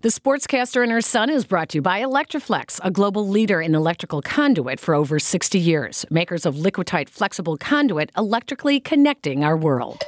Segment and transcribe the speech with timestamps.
[0.00, 3.74] The Sportscaster and Her Son is brought to you by Electri-Flex, a global leader in
[3.74, 6.06] electrical conduit for over 60 years.
[6.08, 10.04] Makers of Liquatite flexible conduit, electrically connecting our world.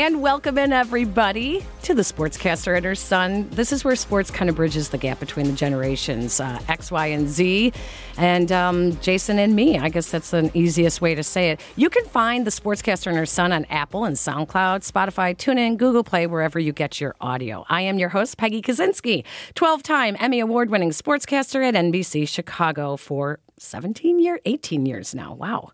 [0.00, 3.46] And welcome in, everybody, to the Sportscaster and Her Son.
[3.50, 7.08] This is where sports kind of bridges the gap between the generations uh, X, Y,
[7.08, 7.74] and Z,
[8.16, 9.78] and um, Jason and me.
[9.78, 11.60] I guess that's the easiest way to say it.
[11.76, 16.02] You can find the Sportscaster and Her Son on Apple and SoundCloud, Spotify, TuneIn, Google
[16.02, 17.66] Play, wherever you get your audio.
[17.68, 19.22] I am your host, Peggy Kusinski,
[19.54, 25.34] 12 time Emmy Award winning sportscaster at NBC Chicago for 17 years, 18 years now.
[25.34, 25.72] Wow.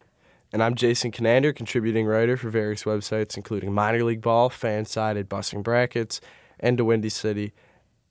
[0.53, 5.63] And I'm Jason Conander, contributing writer for various websites, including Minor League Ball, Fansided, Busting
[5.63, 6.21] Brackets,
[6.61, 7.53] and Da Windy City.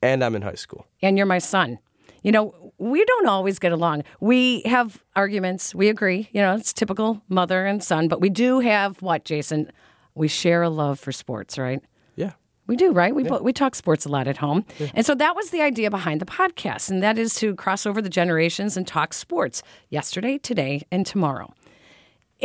[0.01, 0.85] And I'm in high school.
[1.01, 1.79] And you're my son.
[2.23, 4.03] You know, we don't always get along.
[4.19, 5.73] We have arguments.
[5.73, 6.29] We agree.
[6.33, 8.07] You know, it's typical mother and son.
[8.07, 9.71] But we do have what, Jason?
[10.13, 11.81] We share a love for sports, right?
[12.15, 12.33] Yeah.
[12.67, 13.15] We do, right?
[13.15, 13.37] We yeah.
[13.37, 14.65] we talk sports a lot at home.
[14.79, 14.89] Yeah.
[14.93, 18.01] And so that was the idea behind the podcast, and that is to cross over
[18.01, 21.53] the generations and talk sports yesterday, today, and tomorrow.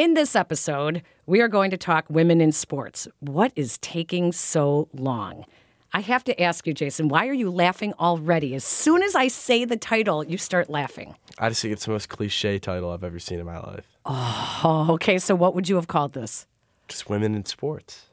[0.00, 3.06] In this episode, we are going to talk women in sports.
[3.18, 5.44] What is taking so long?
[5.92, 8.54] I have to ask you, Jason, why are you laughing already?
[8.54, 11.16] As soon as I say the title, you start laughing.
[11.38, 13.84] I just think it's the most cliche title I've ever seen in my life.
[14.06, 15.18] Oh, okay.
[15.18, 16.46] So, what would you have called this?
[16.88, 18.06] Just women in sports.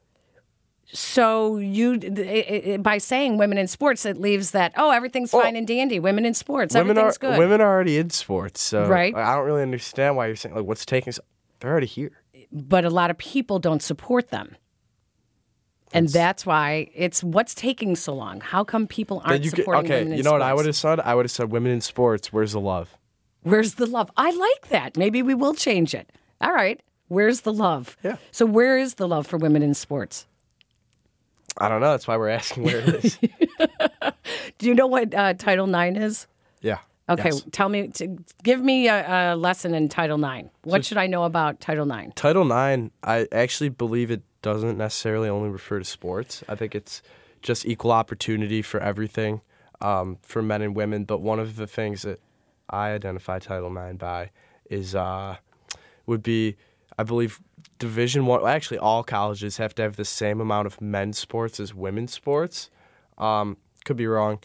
[0.91, 6.02] So you, by saying women in sports, it leaves that oh everything's fine and dandy.
[6.02, 7.39] Women in sports, women everything's are, good.
[7.39, 9.15] Women are already in sports, so right.
[9.15, 11.13] I don't really understand why you're saying like what's taking.
[11.13, 11.21] So
[11.59, 12.11] they're already here.
[12.52, 14.55] But a lot of people don't support them.
[15.94, 18.41] and that's why it's what's taking so long.
[18.41, 20.41] How come people aren't you supporting okay, women you know sports?
[20.41, 20.99] what I would have said?
[20.99, 22.31] I would have said women in sports.
[22.33, 22.97] Where's the love?
[23.44, 24.11] Where's the love?
[24.17, 24.97] I like that.
[24.97, 26.11] Maybe we will change it.
[26.41, 26.81] All right.
[27.08, 27.95] Where's the love?
[28.03, 28.17] Yeah.
[28.31, 30.27] So where is the love for women in sports?
[31.58, 31.92] I don't know.
[31.92, 33.17] That's why we're asking where it is.
[34.58, 36.27] Do you know what uh, Title IX is?
[36.61, 36.80] Yeah.
[37.10, 37.45] Okay, yes.
[37.52, 40.50] tell me, to, give me a, a, lesson in Title IX.
[40.64, 42.14] What so, should I know about Title IX?
[42.16, 46.44] Title IX, I actually believe it doesn't necessarily only refer to sports.
[46.50, 47.02] I think it's
[47.42, 49.42] just equal opportunity for everything
[49.80, 51.06] um, for men and women.
[51.06, 52.20] But one of the things that
[52.70, 54.32] I identify Title IX by
[54.70, 55.38] is uh,
[56.08, 56.58] would be,
[56.98, 57.39] I believe,
[57.80, 58.42] Division One.
[58.42, 62.12] Well, Actually, all colleges have to have the same amount of men's sports as women's
[62.12, 62.70] sports.
[63.18, 64.39] Um, could be wrong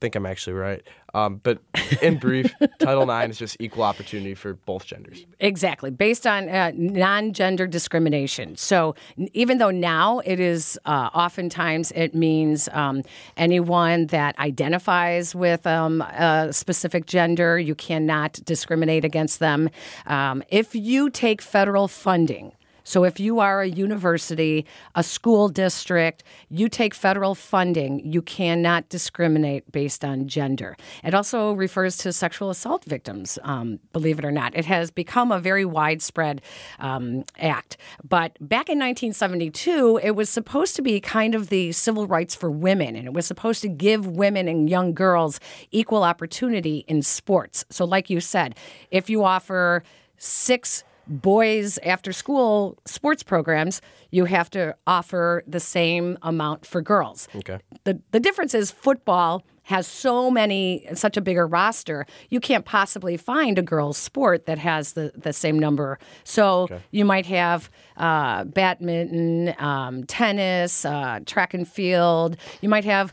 [0.00, 0.82] think I'm actually right.
[1.14, 1.58] Um, but
[2.02, 5.26] in brief, Title IX is just equal opportunity for both genders.
[5.40, 8.56] Exactly, based on uh, non gender discrimination.
[8.56, 8.94] So
[9.32, 13.02] even though now it is uh, oftentimes it means um,
[13.36, 19.70] anyone that identifies with um, a specific gender, you cannot discriminate against them.
[20.06, 22.52] Um, if you take federal funding,
[22.90, 28.88] so if you are a university, a school district, you take federal funding, you cannot
[28.88, 30.76] discriminate based on gender.
[31.04, 34.56] It also refers to sexual assault victims, um, believe it or not.
[34.56, 36.42] It has become a very widespread
[36.80, 37.76] um, act.
[38.02, 42.50] But back in 1972, it was supposed to be kind of the civil rights for
[42.50, 45.38] women, and it was supposed to give women and young girls
[45.70, 47.64] equal opportunity in sports.
[47.70, 48.56] So, like you said,
[48.90, 49.84] if you offer
[50.18, 57.28] six boys after school sports programs, you have to offer the same amount for girls.
[57.34, 57.58] Okay.
[57.84, 63.16] The the difference is football has so many such a bigger roster, you can't possibly
[63.16, 65.98] find a girls' sport that has the, the same number.
[66.24, 66.80] So okay.
[66.90, 72.36] you might have uh, badminton, um, tennis, uh, track and field.
[72.60, 73.12] You might have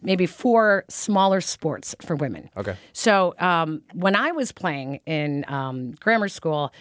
[0.00, 2.48] maybe four smaller sports for women.
[2.56, 2.76] Okay.
[2.94, 6.72] So um, when I was playing in um, grammar school,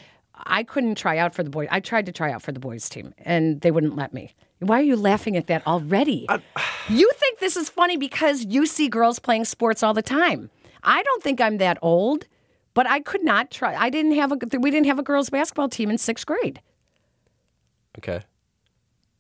[0.46, 1.68] I couldn't try out for the boys.
[1.72, 4.34] I tried to try out for the boys team, and they wouldn't let me.
[4.60, 6.26] Why are you laughing at that already?
[6.30, 6.42] I,
[6.90, 10.50] you think this is funny because you see girls playing sports all the time.
[10.84, 12.28] I don't think I'm that old,
[12.74, 13.76] but I could not try.
[13.76, 14.38] I didn't have a.
[14.58, 16.62] We didn't have a girls basketball team in sixth grade.
[17.98, 18.22] Okay.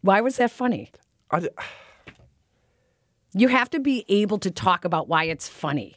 [0.02, 0.92] Why was that funny?
[1.32, 1.50] I,
[3.34, 5.96] you have to be able to talk about why it's funny.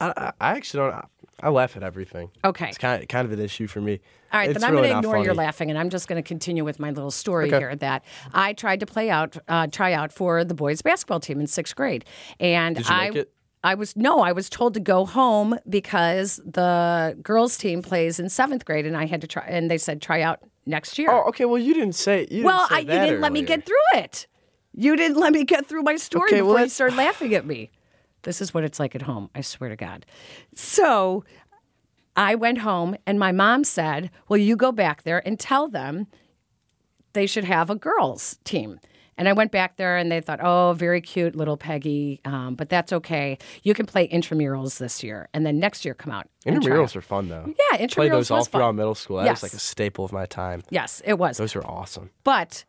[0.00, 1.04] I, I actually don't.
[1.40, 2.30] I laugh at everything.
[2.44, 2.68] Okay.
[2.68, 4.00] It's kind of, kind of an issue for me.
[4.32, 5.24] All right, it's then I'm really going to ignore funny.
[5.24, 7.58] your laughing, and I'm just going to continue with my little story okay.
[7.58, 7.76] here.
[7.76, 8.04] That
[8.34, 11.76] I tried to play out, uh, try out for the boys' basketball team in sixth
[11.76, 12.04] grade,
[12.40, 13.24] and I.
[13.64, 18.28] I was no, I was told to go home because the girls' team plays in
[18.28, 19.44] seventh grade, and I had to try.
[19.48, 21.10] And they said try out next year.
[21.10, 21.44] Oh, okay.
[21.44, 22.28] Well, you didn't say.
[22.30, 24.28] You well, didn't say I, you didn't let me get through it.
[24.74, 27.44] You didn't let me get through my story Okay, well, before you started laughing at
[27.44, 27.70] me.
[28.22, 29.30] This is what it's like at home.
[29.34, 30.04] I swear to God.
[30.54, 31.24] So
[32.16, 36.06] I went home and my mom said, Well, you go back there and tell them
[37.12, 38.80] they should have a girls' team.
[39.16, 42.68] And I went back there and they thought, oh, very cute little Peggy, um, but
[42.68, 43.36] that's okay.
[43.64, 46.28] You can play intramurals this year and then next year come out.
[46.46, 47.44] Intramurals are fun though.
[47.72, 48.60] Yeah, intramurals Played those all was fun.
[48.60, 49.16] throughout middle school.
[49.16, 49.42] That Yes.
[49.42, 50.62] was like a staple of my time.
[50.70, 51.36] Yes, it was.
[51.38, 52.10] Those were awesome.
[52.22, 52.64] But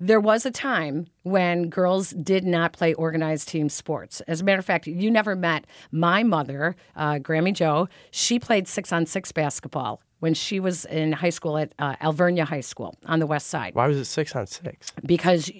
[0.00, 4.20] there was a time when girls did not play organized team sports.
[4.22, 7.88] As a matter of fact, you never met my mother, uh, Grammy Joe.
[8.10, 12.44] She played six on six basketball when she was in high school at uh, Alvernia
[12.44, 14.92] High School on the west side Why was it six on six?
[15.04, 15.50] because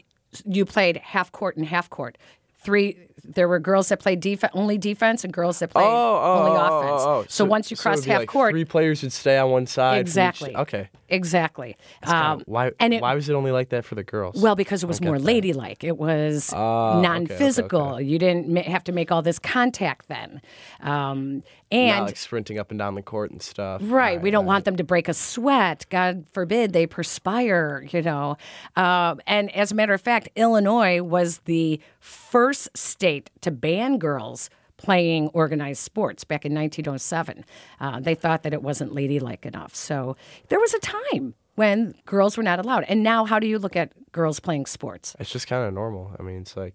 [0.44, 2.19] you played half court and half court.
[2.61, 7.32] Three, there were girls that played def- only defense and girls that played only offense.
[7.32, 9.93] So, once you crossed it'd half like court, three players would stay on one side.
[9.93, 10.56] from each- exactly.
[10.56, 10.90] okay.
[11.09, 11.77] Exactly.
[12.03, 12.73] Um, why?
[12.81, 14.41] and it, why was it only like that for the girls?
[14.41, 15.85] Well, because it was more ladylike.
[15.85, 17.81] It was Ah, okay, okay, non-physical.
[17.95, 18.05] okay.
[18.05, 20.41] You didn't ma- have to make all this contact then.
[20.81, 23.83] Um, Not and like sprinting up and down the court and stuff.
[23.85, 25.85] right, we don't want them to break a sweat.
[25.91, 27.87] God forbid they perspire.
[27.91, 28.37] You know.
[28.77, 34.51] Um, and as a matter of fact, Illinois was the first state to ban girls.
[34.79, 37.45] Playing organized sports back in 1907.
[37.81, 39.75] Uh, they thought that it wasn't ladylike enough.
[39.75, 40.17] So
[40.49, 42.85] there was a time when girls were not allowed.
[42.85, 45.17] And now, how do you look at girls playing sports?
[45.19, 46.15] It's just kind of normal.
[46.19, 46.75] I mean, it's like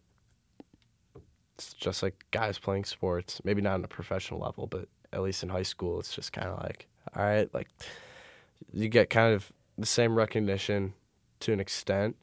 [1.55, 3.41] it's just like guys playing sports.
[3.43, 6.49] Maybe not on a professional level, but at least in high school, it's just kind
[6.49, 7.69] of like, all right, like
[8.73, 10.93] you get kind of the same recognition
[11.41, 12.15] to an extent,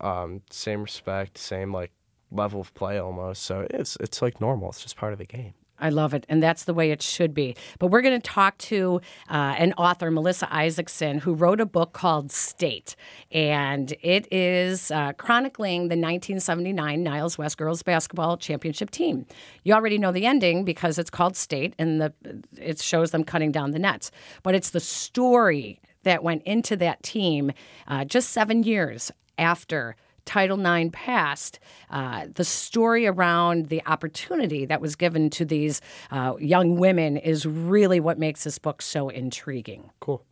[0.00, 1.92] um, same respect, same like
[2.32, 3.42] level of play almost.
[3.42, 4.70] So it's it's like normal.
[4.70, 5.54] It's just part of the game.
[5.82, 6.24] I love it.
[6.28, 7.56] And that's the way it should be.
[7.80, 11.92] But we're going to talk to uh, an author, Melissa Isaacson, who wrote a book
[11.92, 12.94] called State.
[13.32, 19.26] And it is uh, chronicling the 1979 Niles West Girls Basketball Championship team.
[19.64, 22.12] You already know the ending because it's called State and the,
[22.56, 24.12] it shows them cutting down the nets.
[24.44, 27.50] But it's the story that went into that team
[27.88, 31.58] uh, just seven years after Title IX passed,
[31.90, 35.80] uh, the story around the opportunity that was given to these
[36.10, 39.90] uh, young women is really what makes this book so intriguing.
[40.00, 40.24] Cool.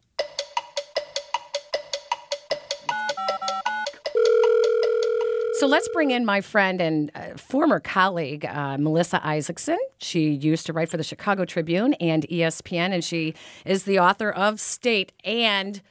[5.61, 9.77] So let's bring in my friend and uh, former colleague, uh, Melissa Isaacson.
[9.99, 13.35] She used to write for the Chicago Tribune and ESPN, and she
[13.67, 15.13] is the author of State.
[15.23, 15.83] And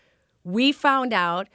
[0.44, 1.50] we found out,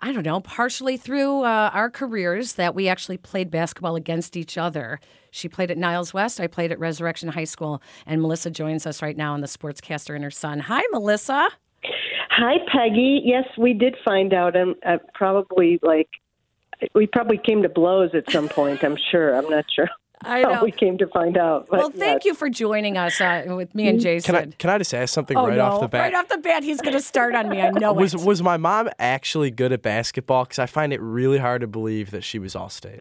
[0.00, 4.56] I don't know, partially through uh, our careers, that we actually played basketball against each
[4.56, 4.98] other.
[5.30, 9.02] She played at Niles West, I played at Resurrection High School, and Melissa joins us
[9.02, 10.58] right now on the Sportscaster and her son.
[10.60, 11.50] Hi, Melissa.
[12.30, 13.22] Hi, Peggy.
[13.24, 16.08] Yes, we did find out, and uh, probably like
[16.94, 18.82] we probably came to blows at some point.
[18.82, 19.36] I'm sure.
[19.36, 19.88] I'm not sure
[20.22, 20.62] I know.
[20.62, 21.68] we came to find out.
[21.70, 24.34] But Well, thank you for joining us uh, with me and Jason.
[24.34, 25.64] Can I can I just ask something Oh right no!
[25.64, 26.00] off the bat?
[26.00, 27.60] Right off the bat, he's going to start on me.
[27.62, 28.20] I know was it.
[28.20, 30.44] was my mom actually good at basketball?
[30.44, 33.00] Because I find it really hard to believe that she was all state.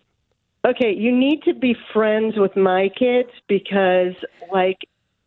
[0.66, 4.13] Okay, you need to be friends with my kids because,
[4.51, 4.77] like,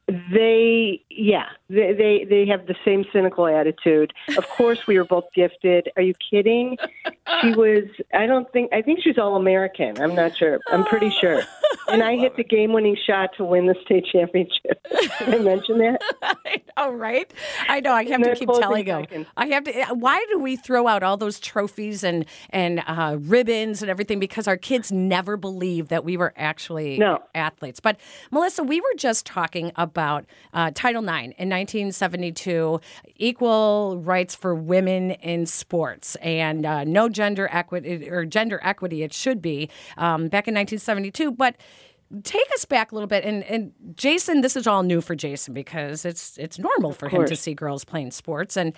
[0.07, 4.13] they, yeah, they, they they have the same cynical attitude.
[4.37, 5.89] Of course, we were both gifted.
[5.97, 6.77] Are you kidding?
[7.41, 7.85] She was.
[8.13, 8.73] I don't think.
[8.73, 10.01] I think she's all American.
[10.01, 10.61] I'm not sure.
[10.71, 11.43] I'm pretty sure.
[11.89, 14.81] And I hit the game-winning shot to win the state championship.
[15.19, 16.01] Did I mention that?
[16.23, 17.33] I know, right?
[17.69, 17.93] I know.
[17.93, 19.27] I have to keep telling seconds.
[19.37, 19.73] I have to.
[19.95, 24.21] Why do we throw out all those trophies and and uh, ribbons and everything?
[24.21, 27.23] Because our kids never believe that we were actually No.
[27.35, 27.81] athletes.
[27.81, 27.99] But
[28.31, 32.81] Melissa, we were just talking about uh, Title IX in 1972,
[33.17, 39.03] equal rights for women in sports, and uh, no gender equity or gender equity.
[39.03, 41.57] It should be um, back in 1972, but.
[42.25, 45.55] Take us back a little bit, and, and Jason, this is all new for Jason
[45.55, 48.55] because it's it's normal for him to see girls playing sports.
[48.55, 48.75] And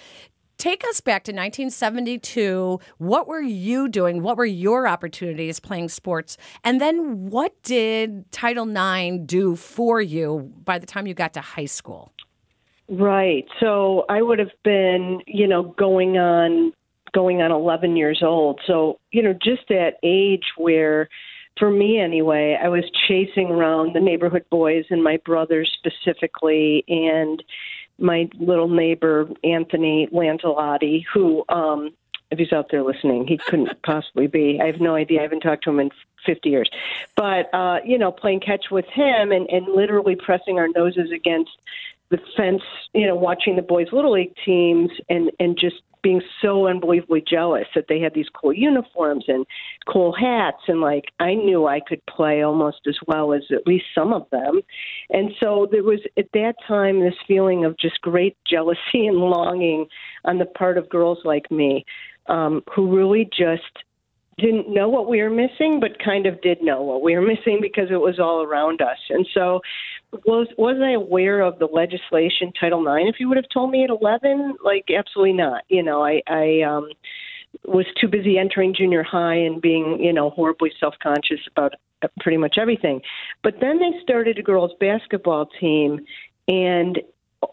[0.58, 2.80] take us back to 1972.
[2.98, 4.22] What were you doing?
[4.22, 6.36] What were your opportunities playing sports?
[6.62, 11.40] And then what did Title IX do for you by the time you got to
[11.40, 12.13] high school?
[12.88, 13.46] Right.
[13.60, 16.72] So I would have been, you know, going on
[17.12, 18.60] going on 11 years old.
[18.66, 21.08] So, you know, just that age where
[21.58, 27.42] for me anyway, I was chasing around the neighborhood boys and my brothers specifically and
[27.98, 31.90] my little neighbor Anthony Lanzalotti who um
[32.30, 34.60] if he's out there listening, he couldn't possibly be.
[34.60, 35.20] I have no idea.
[35.20, 35.90] I haven't talked to him in
[36.26, 36.70] 50 years.
[37.16, 41.52] But, uh, you know, playing catch with him and, and literally pressing our noses against
[42.14, 46.68] the fence, you know, watching the boys' little league teams and and just being so
[46.68, 49.47] unbelievably jealous that they had these cool uniforms and
[49.90, 53.87] cool hats and like I knew I could play almost as well as at least
[53.94, 54.61] some of them.
[55.09, 59.87] And so there was at that time this feeling of just great jealousy and longing
[60.26, 61.85] on the part of girls like me
[62.26, 63.62] um, who really just
[64.38, 67.58] didn't know what we were missing, but kind of did know what we were missing
[67.60, 68.98] because it was all around us.
[69.10, 69.60] And so,
[70.26, 73.08] was was I aware of the legislation, Title IX?
[73.08, 75.62] If you would have told me at eleven, like absolutely not.
[75.68, 76.90] You know, I I um,
[77.64, 81.74] was too busy entering junior high and being you know horribly self conscious about
[82.20, 83.00] pretty much everything.
[83.42, 86.04] But then they started a girls basketball team,
[86.48, 87.00] and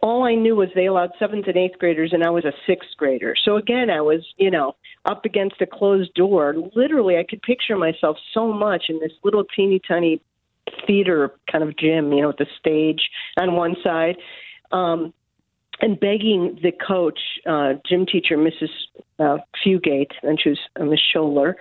[0.01, 2.89] all I knew was they allowed seventh and eighth graders, and I was a sixth
[2.97, 3.35] grader.
[3.43, 6.55] So again, I was, you know, up against a closed door.
[6.75, 10.21] Literally, I could picture myself so much in this little teeny tiny
[10.85, 14.17] theater kind of gym, you know, with the stage on one side.
[14.71, 15.13] Um,
[15.81, 18.69] and begging the coach, uh, gym teacher, Mrs.
[19.19, 21.55] Uh, Fugate, and she was uh, Miss Scholler,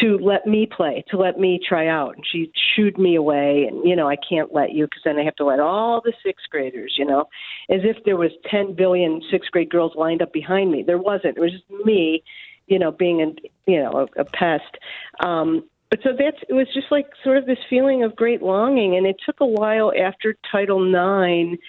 [0.00, 2.16] to let me play, to let me try out.
[2.16, 5.24] And she shooed me away, and you know I can't let you because then I
[5.24, 7.26] have to let all the sixth graders, you know,
[7.70, 10.82] as if there was ten billion sixth grade girls lined up behind me.
[10.82, 11.36] There wasn't.
[11.36, 12.22] It was just me,
[12.66, 14.76] you know, being a you know a, a pest.
[15.20, 18.96] Um, but so that's it was just like sort of this feeling of great longing,
[18.96, 21.60] and it took a while after Title IX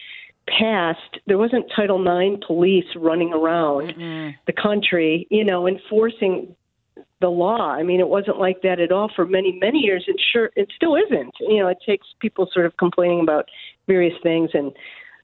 [0.48, 4.36] passed, there wasn't Title IX police running around mm-hmm.
[4.46, 6.56] the country, you know, enforcing
[7.20, 7.72] the law.
[7.72, 10.72] I mean, it wasn't like that at all for many, many years, and sure, it
[10.75, 11.34] still isn't.
[11.39, 13.50] You know, it takes people sort of complaining about
[13.88, 14.72] various things, and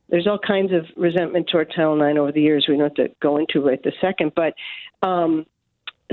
[0.10, 2.66] there's all kinds of resentment toward Title IX over the years.
[2.68, 4.54] We don't have to go into right this second, but
[5.08, 5.46] um,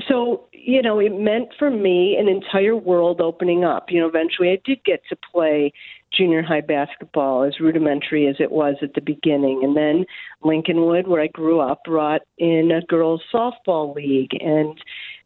[0.09, 3.87] so you know, it meant for me an entire world opening up.
[3.88, 5.73] You know, eventually I did get to play
[6.12, 9.61] junior high basketball, as rudimentary as it was at the beginning.
[9.62, 10.04] And then
[10.45, 14.78] Lincolnwood, where I grew up, brought in a girls softball league, and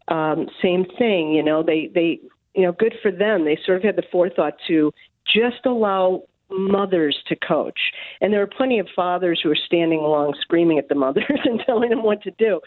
[0.09, 1.33] um, same thing.
[1.33, 2.21] You know, they they
[2.54, 3.45] you know, good for them.
[3.45, 4.93] They sort of had the forethought to
[5.26, 7.78] just allow mothers to coach.
[8.21, 11.61] And there were plenty of fathers who were standing along screaming at the mothers and
[11.66, 12.61] telling them what to do.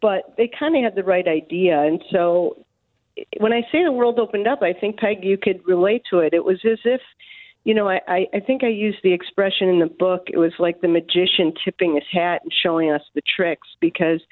[0.00, 1.80] But they kind of had the right idea.
[1.80, 2.64] And so
[3.38, 6.34] when I say the world opened up, I think, Peg, you could relate to it.
[6.34, 7.00] It was as if
[7.64, 8.00] you know, I,
[8.32, 10.28] I think I used the expression in the book.
[10.28, 14.22] It was like the magician tipping his hat and showing us the tricks because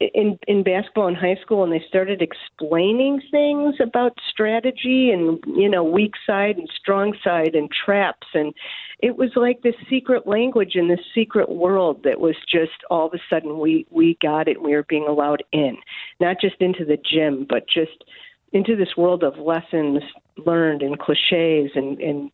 [0.00, 5.68] in in basketball in high school and they started explaining things about strategy and you
[5.68, 8.26] know weak side and strong side and traps.
[8.32, 8.54] And
[9.00, 13.14] it was like this secret language in this secret world that was just all of
[13.14, 15.76] a sudden we we got it and we were being allowed in.
[16.20, 18.04] Not just into the gym but just
[18.52, 20.00] into this world of lessons
[20.46, 22.30] learned and cliches and, and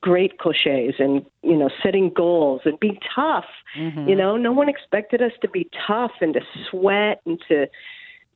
[0.00, 3.46] great cliches and you know setting goals and being tough.
[3.76, 4.08] Mm-hmm.
[4.08, 6.40] you know no one expected us to be tough and to
[6.70, 7.66] sweat and to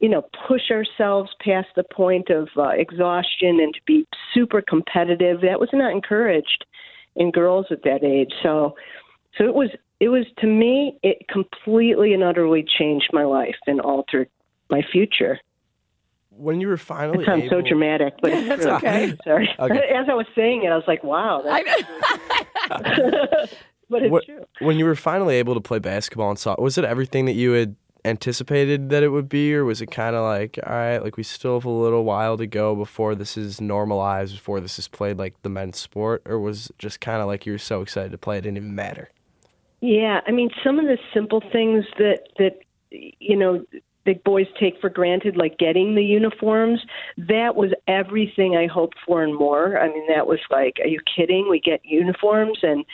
[0.00, 5.40] you know push ourselves past the point of uh, exhaustion and to be super competitive.
[5.40, 6.64] That was not encouraged
[7.16, 8.33] in girls at that age.
[8.42, 8.75] So
[9.38, 13.81] so it was it was to me it completely and utterly changed my life and
[13.81, 14.28] altered
[14.69, 15.38] my future
[16.36, 17.62] when you were finally it sounds able...
[17.62, 19.16] so dramatic, but it's that's okay.
[19.24, 19.48] Sorry.
[19.58, 19.88] Okay.
[19.94, 21.42] As I was saying it, I was like, "Wow."
[23.88, 24.44] but it's what, true.
[24.60, 27.52] When you were finally able to play basketball and soccer, was it everything that you
[27.52, 31.16] had anticipated that it would be, or was it kind of like, all right, like
[31.16, 34.88] we still have a little while to go before this is normalized, before this is
[34.88, 37.80] played like the men's sport, or was it just kind of like you were so
[37.80, 39.08] excited to play it didn't even matter?
[39.80, 42.60] Yeah, I mean, some of the simple things that that
[42.90, 43.64] you know
[44.04, 46.80] the boys take for granted, like getting the uniforms,
[47.16, 49.78] that was everything I hoped for and more.
[49.78, 51.49] I mean, that was like, are you kidding?
[51.49, 52.85] We get uniforms and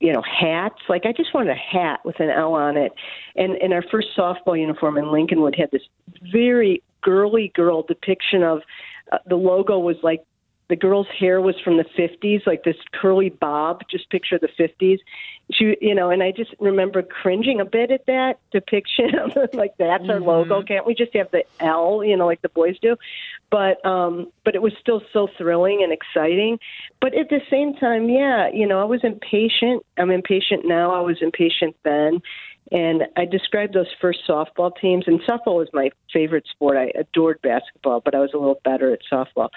[0.00, 0.80] you know hats.
[0.88, 2.92] Like I just wanted a hat with an L on it.
[3.36, 5.82] And and our first softball uniform in Lincolnwood had this
[6.32, 8.62] very girly girl depiction of
[9.12, 10.24] uh, the logo was like
[10.68, 13.82] the girl's hair was from the 50s, like this curly bob.
[13.90, 14.98] Just picture the 50s.
[15.50, 19.12] She, you know, and I just remember cringing a bit at that depiction.
[19.54, 20.10] like that's mm-hmm.
[20.10, 20.62] our logo.
[20.62, 22.96] Can't we just have the L, you know, like the boys do?
[23.50, 26.58] But um, but it was still so thrilling and exciting.
[27.00, 29.84] But at the same time, yeah, you know, I was impatient.
[29.96, 30.90] I'm impatient now.
[30.92, 32.20] I was impatient then.
[32.70, 36.76] And I described those first softball teams, and softball was my favorite sport.
[36.76, 39.48] I adored basketball, but I was a little better at softball.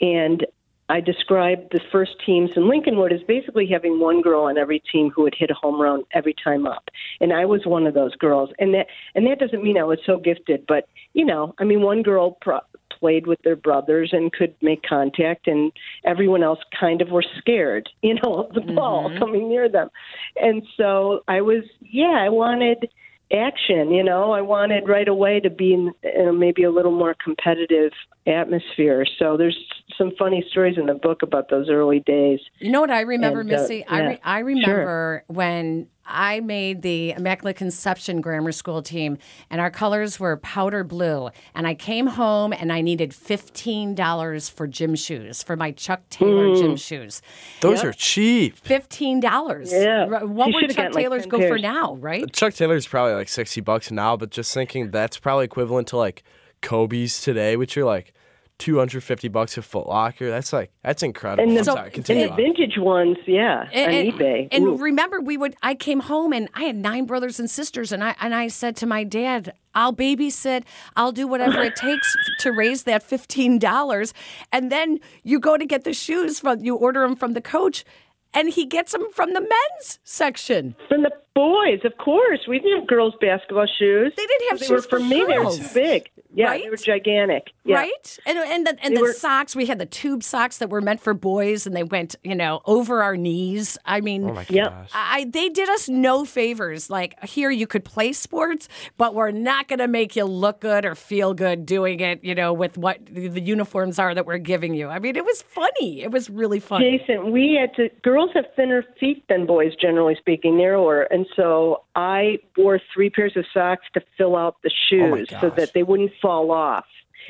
[0.00, 0.46] And
[0.88, 5.10] I described the first teams in Lincolnwood as basically having one girl on every team
[5.10, 6.90] who would hit a home run every time up,
[7.20, 8.50] and I was one of those girls.
[8.58, 11.82] And that and that doesn't mean I was so gifted, but you know, I mean,
[11.82, 12.60] one girl pro-
[12.98, 15.72] played with their brothers and could make contact, and
[16.04, 19.18] everyone else kind of were scared, you know, of the ball mm-hmm.
[19.18, 19.90] coming near them.
[20.36, 22.88] And so I was, yeah, I wanted
[23.32, 23.90] action.
[23.90, 27.92] You know, I wanted right away to be in, in maybe a little more competitive
[28.26, 29.04] atmosphere.
[29.18, 29.56] So there's
[29.96, 32.40] some funny stories in the book about those early days.
[32.58, 33.86] You know what I remember, And, uh, Missy?
[33.86, 39.18] I, re- I remember when I made the Immaculate Conception Grammar School team,
[39.50, 41.30] and our colors were powder blue.
[41.54, 46.48] And I came home and I needed $15 for gym shoes, for my Chuck Taylor
[46.54, 46.60] Hmm.
[46.60, 47.22] gym shoes.
[47.60, 48.56] Those are cheap.
[48.62, 49.72] $15.
[49.72, 50.06] Yeah.
[50.24, 52.30] What You would Chuck gotten, like, Taylors 10 go for now, right?
[52.32, 56.22] Chuck Taylor's probably like 60 bucks now, but just thinking that's probably equivalent to like
[56.62, 58.12] Kobe's today, which are like
[58.58, 60.30] 250 bucks a Foot Locker.
[60.30, 61.42] That's like, that's incredible.
[61.42, 62.36] And the, I'm So- sorry, and the on.
[62.36, 64.48] vintage ones, yeah, and, on and- eBay.
[64.50, 64.76] And Ooh.
[64.76, 65.54] remember, we would.
[65.62, 68.76] I came home and I had nine brothers and sisters, and I and I said
[68.76, 70.64] to my dad, "I'll babysit.
[70.96, 74.14] I'll do whatever it takes to raise that fifteen dollars."
[74.52, 77.84] And then you go to get the shoes from you order them from the coach,
[78.32, 80.76] and he gets them from the men's section.
[80.88, 82.40] From the boys, of course.
[82.48, 84.12] We didn't have girls' basketball shoes.
[84.16, 85.24] They didn't have they shoes were for for me.
[85.24, 86.10] They were too big.
[86.34, 86.64] Yeah, Right?
[86.64, 87.44] they were gigantic.
[87.64, 87.76] Yeah.
[87.76, 90.68] Right, and and the, and They the were- socks we had the tube socks that
[90.68, 93.78] were meant for boys, and they went you know over our knees.
[93.86, 94.68] I mean, Oh my Yep.
[94.70, 94.90] gosh.
[94.92, 96.90] I they did us no favors.
[96.90, 100.84] Like here, you could play sports, but we're not going to make you look good
[100.84, 102.22] or feel good doing it.
[102.22, 104.88] You know, with what the the uniforms are that we're giving you.
[104.88, 106.02] I mean, it was funny.
[106.02, 106.98] It was really funny.
[106.98, 107.88] Jason, we had to.
[108.02, 113.32] Girls have thinner feet than boys, generally speaking, narrower, and so I wore three pairs
[113.36, 116.84] of socks to fill out the Oh shoes so that they wouldn't fall off.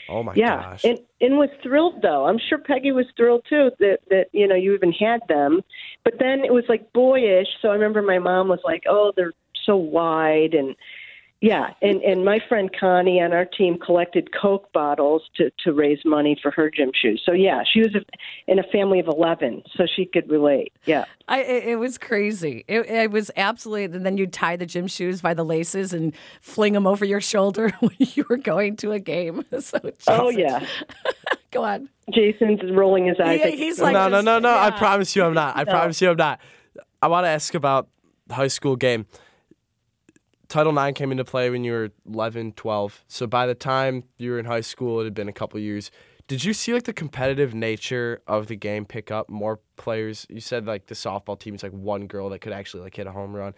[0.08, 0.84] Oh my yeah, gosh.
[0.84, 2.26] and and was thrilled though.
[2.26, 5.62] I'm sure Peggy was thrilled too that that you know you even had them.
[6.04, 7.48] But then it was like boyish.
[7.60, 9.32] So I remember my mom was like, "Oh, they're
[9.64, 10.76] so wide," and
[11.42, 15.98] yeah, and and my friend Connie on our team collected Coke bottles to to raise
[16.04, 17.22] money for her gym shoes.
[17.26, 18.00] So yeah, she was a,
[18.50, 20.72] in a family of eleven, so she could relate.
[20.86, 21.04] Yeah.
[21.28, 22.64] I, it, it was crazy.
[22.68, 23.84] It, it was absolutely.
[23.96, 27.20] And then you tie the gym shoes by the laces and fling them over your
[27.20, 29.44] shoulder when you were going to a game.
[29.60, 30.64] So Oh yeah.
[31.50, 31.88] go on.
[32.14, 33.40] Jason's rolling his eyes.
[33.44, 34.56] Yeah, he's like no, no, this- no, no.
[34.56, 35.56] I promise you I'm not.
[35.56, 35.72] I No.
[35.72, 36.40] promise you I'm not.
[37.02, 37.88] I want to ask about
[38.26, 39.06] the high school game.
[40.48, 43.04] Title IX came into play when you were 11, 12.
[43.08, 45.90] So by the time you were in high school, it had been a couple years.
[46.28, 50.26] Did you see like the competitive nature of the game pick up more players?
[50.28, 53.06] You said like the softball team is like one girl that could actually like hit
[53.06, 53.54] a home run.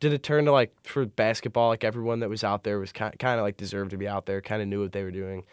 [0.00, 3.18] Did it turn to like for basketball, like everyone that was out there was kind
[3.18, 5.44] kind of like deserved to be out there, kind of knew what they were doing.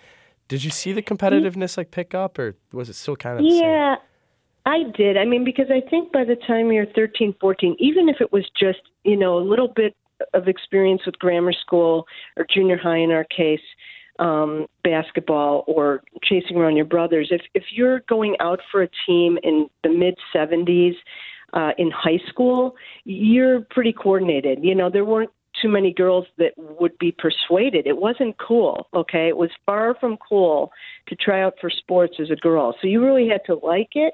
[0.48, 3.46] Did you see the competitiveness like pick up, or was it still kind of?
[3.46, 3.96] Yeah,
[4.66, 5.18] I did.
[5.18, 8.46] I mean, because I think by the time you're 13, 14, even if it was
[8.58, 9.96] just, you know, a little bit
[10.34, 13.62] of experience with grammar school or junior high in our case,
[14.20, 19.38] um, basketball or chasing around your brothers, if, if you're going out for a team
[19.44, 20.96] in the mid 70s
[21.54, 22.76] uh, in high school,
[23.06, 24.60] you're pretty coordinated.
[24.64, 27.88] You know, there weren't too many girls that would be persuaded.
[27.88, 29.28] It wasn't cool, okay?
[29.28, 30.72] It was far from cool
[31.08, 32.76] to try out for sports as a girl.
[32.82, 34.14] So you really had to like it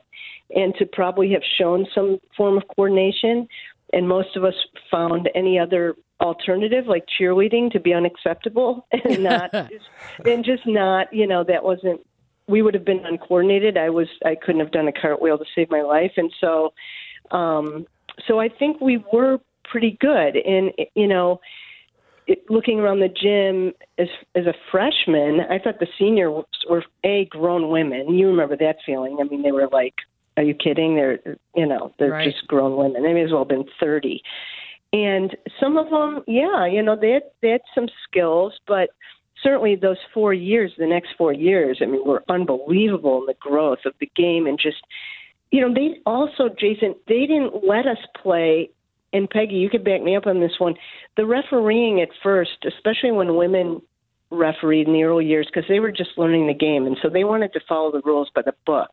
[0.55, 3.47] and to probably have shown some form of coordination.
[3.93, 4.55] And most of us
[4.91, 9.85] found any other alternative, like cheerleading, to be unacceptable and not just,
[10.25, 12.01] and just not, you know, that wasn't.
[12.45, 13.77] We would have been uncoordinated.
[13.77, 14.07] I was.
[14.25, 16.73] I couldn't have done a cartwheel to save my life, and so,
[17.31, 17.85] um,
[18.27, 20.35] so I think we were pretty good.
[20.35, 21.39] And you know,
[22.27, 27.25] it, looking around the gym as as a freshman, I thought the seniors were a
[27.25, 28.13] grown women.
[28.13, 29.17] You remember that feeling?
[29.21, 29.95] I mean, they were like,
[30.37, 31.19] "Are you kidding?" They're
[31.55, 32.31] you know they're Right.
[32.31, 33.03] just grown women.
[33.03, 34.21] They may as well have been thirty.
[34.93, 38.91] And some of them, yeah, you know, they had, they had some skills, but
[39.41, 43.79] certainly those four years, the next four years, I mean, were unbelievable in the growth
[43.85, 44.83] of the game and just,
[45.49, 48.69] you know, they also, Jason, they didn't let us play.
[49.13, 50.75] And Peggy, you could back me up on this one.
[51.17, 53.81] The refereeing at first, especially when women
[54.33, 57.23] refereed in the early years, because they were just learning the game, and so they
[57.23, 58.89] wanted to follow the rules by the book.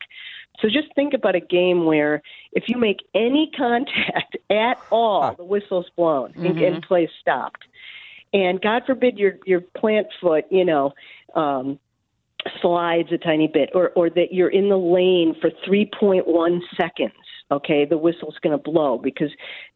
[0.60, 2.22] So just think about a game where
[2.52, 7.64] if you make any contact at all, the whistle's blown and, and play stopped.
[8.32, 10.92] And God forbid your your plant foot, you know,
[11.34, 11.80] um,
[12.60, 17.12] slides a tiny bit, or or that you're in the lane for 3.1 seconds.
[17.50, 19.30] Okay, the whistle's going to blow because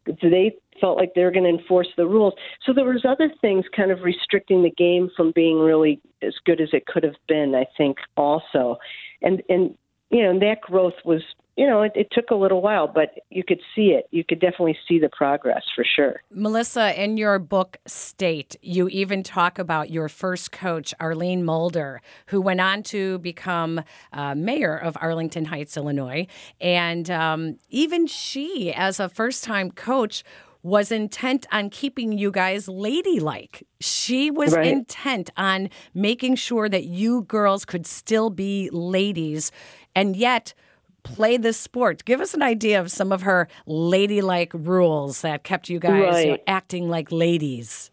[0.07, 2.35] they felt like they were going to enforce the rules.
[2.67, 6.61] So there was other things kind of restricting the game from being really as good
[6.61, 7.55] as it could have been.
[7.55, 8.77] I think also,
[9.23, 9.75] and and
[10.11, 11.23] you know, that growth was
[11.57, 14.09] you know, it, it took a little while, but you could see it.
[14.11, 16.23] You could definitely see the progress for sure.
[16.31, 22.41] Melissa, in your book State, you even talk about your first coach, Arlene Mulder, who
[22.41, 26.27] went on to become uh, mayor of Arlington Heights, Illinois.
[26.61, 30.25] And um, even she, as a first time coach,
[30.65, 33.65] was intent on keeping you guys ladylike.
[33.81, 34.67] She was right.
[34.67, 39.53] intent on making sure that you girls could still be ladies.
[39.95, 40.55] And yet,
[41.03, 42.05] play this sport.
[42.07, 46.27] Give us an idea of some of her ladylike rules that kept you guys right.
[46.27, 47.91] you know, acting like ladies.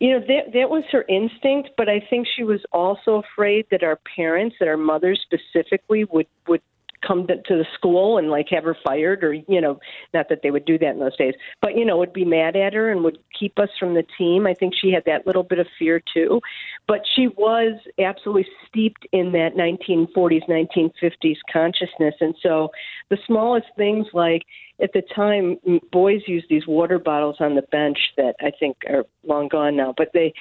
[0.00, 3.82] You know, that that was her instinct, but I think she was also afraid that
[3.82, 6.62] our parents, that our mothers specifically would would
[7.06, 9.78] come to, to the school and like have her fired or you know
[10.12, 12.56] not that they would do that in those days but you know would be mad
[12.56, 14.46] at her and would keep us from the team.
[14.46, 16.40] I think she had that little bit of fear too.
[16.86, 22.14] But she was absolutely steeped in that 1940s 1950s consciousness.
[22.20, 22.70] And so
[23.10, 24.42] the smallest things like
[24.80, 25.58] at the time
[25.90, 29.92] boys used these water bottles on the bench that i think are long gone now
[29.96, 30.32] but they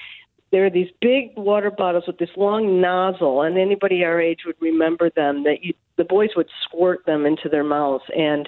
[0.51, 4.55] there are these big water bottles with this long nozzle, and anybody our age would
[4.61, 5.43] remember them.
[5.43, 8.47] That you, the boys would squirt them into their mouths, and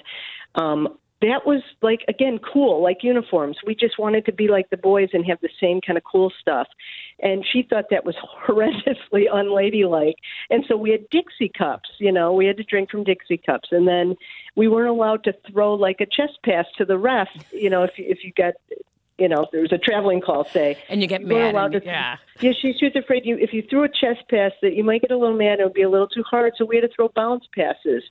[0.54, 3.58] um, that was like again cool, like uniforms.
[3.66, 6.32] We just wanted to be like the boys and have the same kind of cool
[6.40, 6.68] stuff.
[7.22, 8.14] And she thought that was
[8.48, 10.16] horrendously unladylike.
[10.48, 13.68] And so we had Dixie cups, you know, we had to drink from Dixie cups,
[13.70, 14.16] and then
[14.56, 17.28] we weren't allowed to throw like a chest pass to the ref.
[17.52, 18.54] You know, if if you got
[19.20, 21.54] you know, there was a traveling call, say, and you get mad.
[21.54, 22.52] And, to, yeah, yeah.
[22.60, 25.10] She, she was afraid you if you threw a chest pass that you might get
[25.10, 25.60] a little mad.
[25.60, 28.02] It would be a little too hard, so we had to throw bounce passes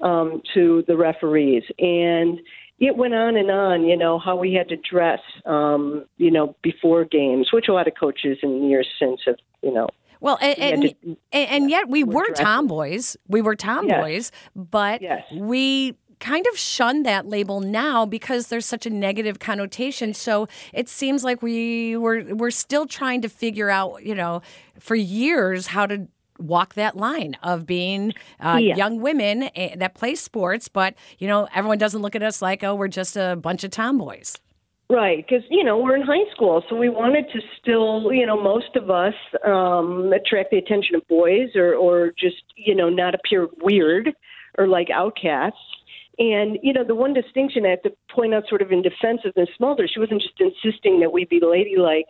[0.00, 2.40] um, to the referees, and
[2.78, 3.84] it went on and on.
[3.84, 7.86] You know how we had to dress, um, you know, before games, which a lot
[7.86, 9.88] of coaches in years since have, you know,
[10.20, 13.16] well, and and, to, and, yet we were, were tomboys.
[13.28, 14.32] We were tomboys, yes.
[14.54, 15.22] but yes.
[15.32, 20.14] we kind of shun that label now because there's such a negative connotation.
[20.14, 24.42] So it seems like we were we're still trying to figure out, you know,
[24.78, 28.76] for years how to walk that line of being uh, yeah.
[28.76, 32.62] young women eh, that play sports, but you know, everyone doesn't look at us like,
[32.62, 34.38] oh, we're just a bunch of tomboys.
[34.88, 38.40] Right, because you know we're in high school, so we wanted to still, you know,
[38.40, 43.12] most of us um, attract the attention of boys, or or just you know not
[43.12, 44.12] appear weird
[44.58, 45.58] or like outcasts.
[46.18, 49.20] And, you know, the one distinction I have to point out sort of in defense
[49.24, 52.08] of Miss Mulder, she wasn't just insisting that we be ladylike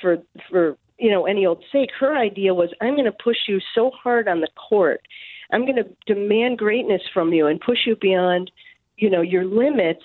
[0.00, 0.18] for,
[0.50, 1.90] for, you know, any old sake.
[1.98, 5.00] Her idea was, I'm going to push you so hard on the court.
[5.50, 8.50] I'm going to demand greatness from you and push you beyond,
[8.98, 10.02] you know, your limits.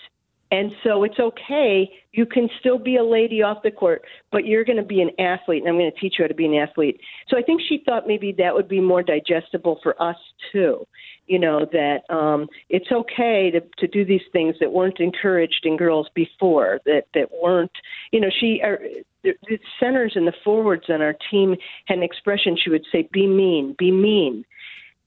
[0.52, 1.90] And so it's okay.
[2.14, 5.12] You can still be a lady off the court, but you're going to be an
[5.20, 7.00] athlete, and I'm going to teach you how to be an athlete.
[7.30, 10.18] So I think she thought maybe that would be more digestible for us
[10.52, 10.86] too
[11.28, 15.78] you know that um, it's okay to to do these things that weren't encouraged in
[15.78, 17.72] girls before that that weren't
[18.12, 18.80] you know she are,
[19.24, 21.56] the, the centers and the forwards on our team
[21.86, 24.46] had an expression she would say be mean be mean.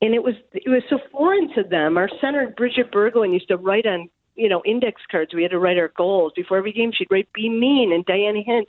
[0.02, 1.96] And it was it was so foreign to them.
[1.96, 5.58] Our center Bridget Burgoyne used to write on you know index cards we had to
[5.58, 8.68] write our goals before every game she'd write be mean and Diana Hint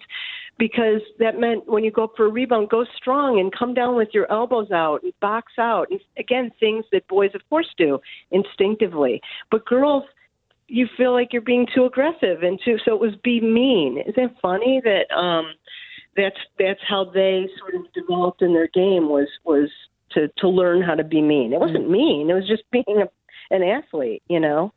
[0.58, 3.96] because that meant when you go up for a rebound, go strong and come down
[3.96, 5.88] with your elbows out and box out.
[5.92, 8.00] And again, things that boys, of course, do
[8.32, 9.22] instinctively.
[9.52, 10.04] But girls,
[10.68, 12.78] you feel like you're being too aggressive and too.
[12.86, 13.98] So it was be mean.
[14.08, 15.54] Isn't it funny that um,
[16.16, 19.70] that's that's how they sort of developed in their game was was
[20.12, 21.54] to to learn how to be mean.
[21.54, 22.30] It wasn't mean.
[22.30, 24.24] It was just being a, an athlete.
[24.30, 24.74] You know.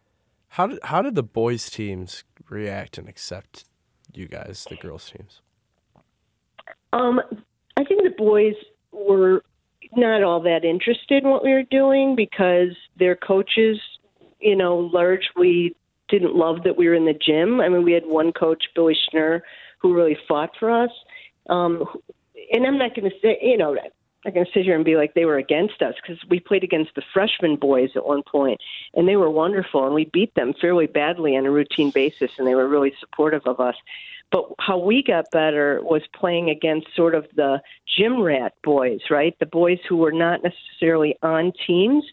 [0.49, 3.65] How did how did the boys teams react and accept
[4.15, 5.41] you guys, the girls teams?
[6.93, 7.21] Um,
[7.77, 8.55] I think the boys
[8.93, 9.43] were
[9.97, 13.79] not all that interested in what we were doing because their coaches,
[14.41, 15.77] you know, largely
[16.09, 17.61] didn't love that we were in the gym.
[17.61, 19.41] I mean, we had one coach, Billy Schnur,
[19.79, 20.91] who really fought for us.
[21.49, 21.85] Um,
[22.53, 23.77] and I'm not going to say, you know,
[24.25, 26.95] Going to sit here and be like they were against us because we played against
[26.95, 28.61] the freshman boys at one point,
[28.95, 32.47] and they were wonderful, and we beat them fairly badly on a routine basis, and
[32.47, 33.77] they were really supportive of us.
[34.31, 37.63] But how we got better was playing against sort of the
[37.97, 39.39] gym rat boys, right?
[39.39, 42.05] The boys who were not necessarily on teams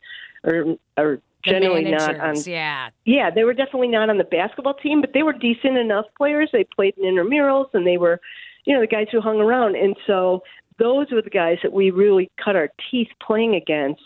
[0.45, 4.99] or or generally not on yeah yeah they were definitely not on the basketball team
[4.99, 8.19] but they were decent enough players they played in intramurals and they were
[8.65, 10.41] you know the guys who hung around and so
[10.79, 14.01] those were the guys that we really cut our teeth playing against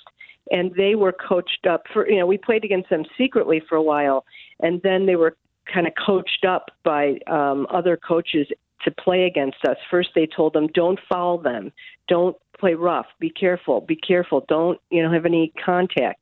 [0.52, 3.84] and they were coached up for you know we played against them secretly for a
[3.84, 4.26] while
[4.62, 5.36] and then they were
[5.72, 8.48] kind of coached up by um, other coaches
[8.84, 9.76] to play against us.
[9.92, 11.72] First, they told them, "Don't foul them.
[12.08, 13.08] Don't play rough.
[13.20, 13.82] Be careful.
[13.82, 14.46] Be careful.
[14.48, 16.20] Don't you know have any contact."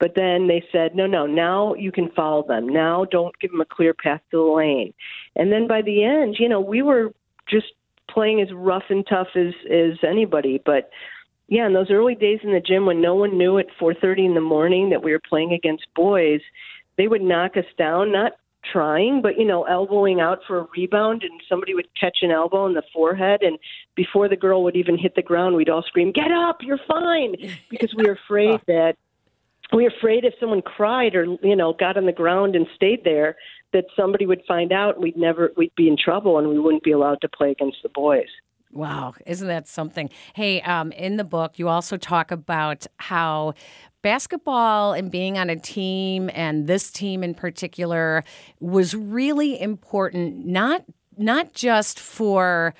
[0.00, 2.66] But then they said, no, no, now you can follow them.
[2.66, 4.94] Now don't give them a clear path to the lane.
[5.36, 7.12] And then by the end, you know, we were
[7.46, 7.74] just
[8.12, 10.60] playing as rough and tough as as anybody.
[10.64, 10.90] But
[11.48, 14.34] yeah, in those early days in the gym when no one knew at 4:30 in
[14.34, 16.40] the morning that we were playing against boys,
[16.96, 18.32] they would knock us down, not
[18.72, 22.66] trying, but you know, elbowing out for a rebound, and somebody would catch an elbow
[22.66, 23.58] in the forehead, and
[23.94, 26.58] before the girl would even hit the ground, we'd all scream, "Get up!
[26.62, 27.36] You're fine!"
[27.70, 28.96] because we were afraid that
[29.72, 33.04] we were afraid if someone cried or you know got on the ground and stayed
[33.04, 33.36] there
[33.72, 36.92] that somebody would find out we'd never we'd be in trouble and we wouldn't be
[36.92, 38.28] allowed to play against the boys.
[38.72, 40.10] Wow, isn't that something?
[40.34, 43.54] Hey, um, in the book, you also talk about how
[44.02, 48.24] basketball and being on a team and this team in particular
[48.60, 50.84] was really important not
[51.18, 52.74] not just for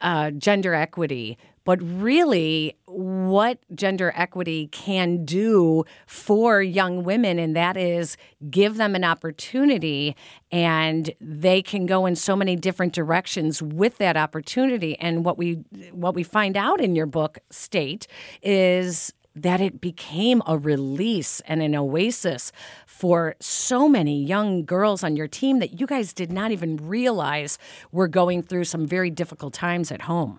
[0.00, 7.76] uh, gender equity but really what gender equity can do for young women and that
[7.76, 8.16] is
[8.50, 10.14] give them an opportunity
[10.52, 15.54] and they can go in so many different directions with that opportunity and what we
[15.90, 18.06] what we find out in your book state
[18.42, 22.52] is that it became a release and an oasis
[22.86, 27.58] for so many young girls on your team that you guys did not even realize
[27.90, 30.38] were going through some very difficult times at home.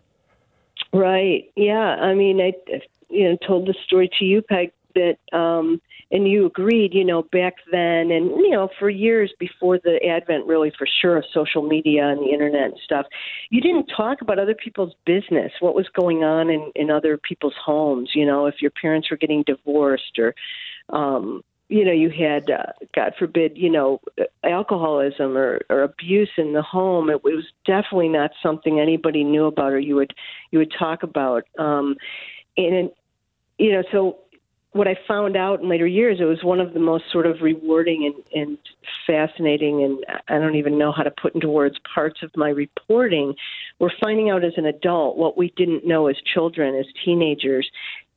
[0.95, 1.51] Right.
[1.57, 1.95] Yeah.
[1.99, 2.53] I mean, I
[3.09, 6.93] you know told the story to you, Peg, that um, and you agreed.
[6.93, 11.17] You know, back then, and you know, for years before the advent, really for sure,
[11.17, 13.07] of social media and the internet and stuff,
[13.49, 17.55] you didn't talk about other people's business, what was going on in in other people's
[17.61, 18.11] homes.
[18.15, 20.33] You know, if your parents were getting divorced or
[20.91, 23.99] um, you know you had uh, god forbid you know
[24.43, 29.71] alcoholism or, or abuse in the home it was definitely not something anybody knew about
[29.71, 30.13] or you would
[30.51, 31.43] you would talk about.
[31.57, 31.95] Um
[32.57, 32.91] and
[33.57, 34.19] you know so
[34.71, 37.41] what i found out in later years it was one of the most sort of
[37.41, 38.57] rewarding and and
[39.07, 43.33] fascinating and i don't even know how to put into words parts of my reporting
[43.79, 47.69] we're finding out as an adult what we didn't know as children as teenagers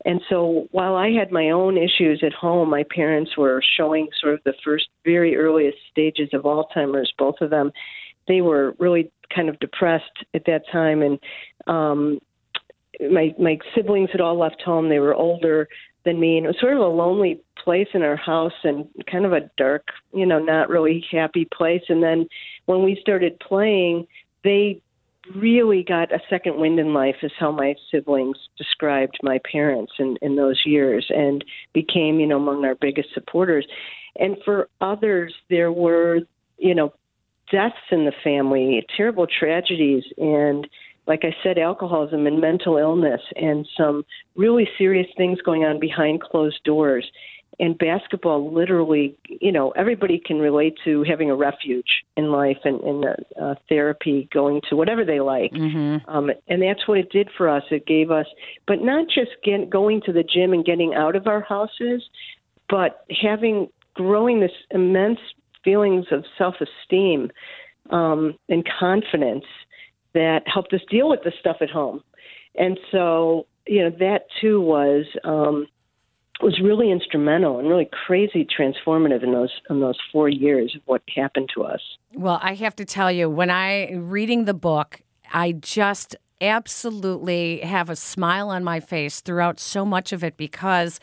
[0.04, 4.34] and so while I had my own issues at home, my parents were showing sort
[4.34, 7.72] of the first very earliest stages of Alzheimer's, both of them.
[8.28, 11.18] They were really kind of depressed at that time and
[11.66, 12.18] um
[13.10, 14.88] my my siblings had all left home.
[14.88, 15.68] They were older
[16.04, 19.26] than me and it was sort of a lonely place in our house and kind
[19.26, 21.82] of a dark, you know, not really happy place.
[21.88, 22.26] And then
[22.66, 24.06] when we started playing,
[24.44, 24.80] they
[25.34, 30.16] really got a second wind in life is how my siblings described my parents in,
[30.22, 33.66] in those years and became, you know, among our biggest supporters.
[34.16, 36.20] And for others, there were,
[36.58, 36.92] you know,
[37.50, 40.68] deaths in the family, terrible tragedies, and
[41.06, 44.04] like I said, alcoholism and mental illness, and some
[44.36, 47.10] really serious things going on behind closed doors
[47.60, 52.80] and basketball literally you know everybody can relate to having a refuge in life and,
[52.80, 55.52] and uh, uh, therapy going to whatever they like.
[55.52, 56.08] Mm-hmm.
[56.10, 57.64] um, and that's what it did for us.
[57.70, 58.26] It gave us
[58.66, 62.02] but not just get, going to the gym and getting out of our houses
[62.68, 65.18] but having growing this immense
[65.64, 67.30] feelings of self-esteem
[67.90, 69.44] um, and confidence
[70.14, 72.02] that helped us deal with the stuff at home.
[72.54, 75.66] And so you know that too was um,
[76.40, 81.02] was really instrumental and really crazy transformative in those in those four years of what
[81.14, 81.80] happened to us.
[82.14, 87.90] Well, I have to tell you, when I reading the book, I just absolutely have
[87.90, 91.00] a smile on my face throughout so much of it because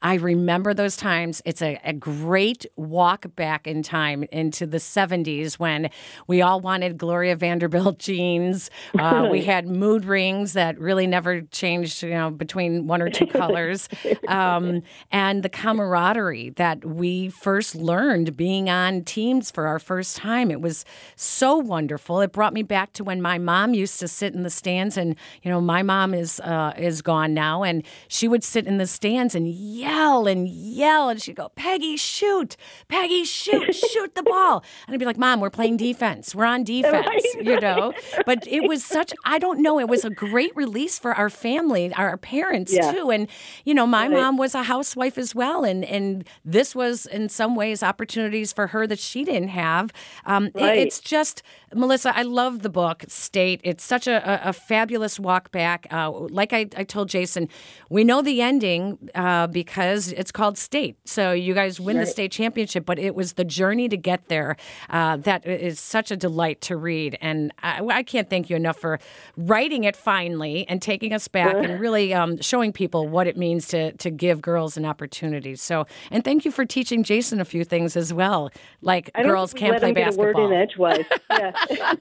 [0.00, 1.42] I remember those times.
[1.44, 5.90] It's a, a great walk back in time into the 70s when
[6.28, 8.70] we all wanted Gloria Vanderbilt jeans.
[8.96, 13.26] Uh, we had mood rings that really never changed, you know, between one or two
[13.38, 13.88] colors.
[14.28, 20.52] Um, and the camaraderie that we first learned being on teams for our first time.
[20.52, 20.84] It was
[21.16, 22.20] so wonderful.
[22.20, 25.16] It brought me back to when my mom used to sit in the stands and,
[25.42, 28.86] you know, my mom is uh, is gone now and she would sit in the
[28.86, 31.08] stands and yell yell and yell.
[31.08, 32.56] And she'd go, Peggy, shoot.
[32.88, 33.74] Peggy, shoot.
[33.92, 34.62] shoot the ball.
[34.86, 36.34] And I'd be like, Mom, we're playing defense.
[36.34, 37.92] We're on defense, right, you know?
[38.26, 41.92] But it was such, I don't know, it was a great release for our family,
[41.94, 42.92] our parents yeah.
[42.92, 43.10] too.
[43.10, 43.28] And,
[43.64, 44.12] you know, my right.
[44.12, 45.64] mom was a housewife as well.
[45.64, 49.92] And, and this was, in some ways, opportunities for her that she didn't have.
[50.26, 51.42] Um, it, it's just,
[51.74, 53.60] Melissa, I love the book, State.
[53.64, 55.86] It's such a, a, a fabulous walk back.
[55.90, 57.48] Uh, like I, I, told Jason,
[57.90, 60.96] we know the ending uh, because because it's called state.
[61.04, 64.56] So you guys win the state championship, but it was the journey to get there
[64.90, 67.16] uh, that is such a delight to read.
[67.20, 68.98] And I, I can't thank you enough for
[69.36, 73.68] writing it finally and taking us back and really um, showing people what it means
[73.68, 75.54] to to give girls an opportunity.
[75.54, 78.50] So, and thank you for teaching Jason a few things as well,
[78.82, 80.52] like I don't girls think we can't let play him get a word basketball.
[80.52, 81.04] in edgewise.
[81.30, 81.52] Yeah.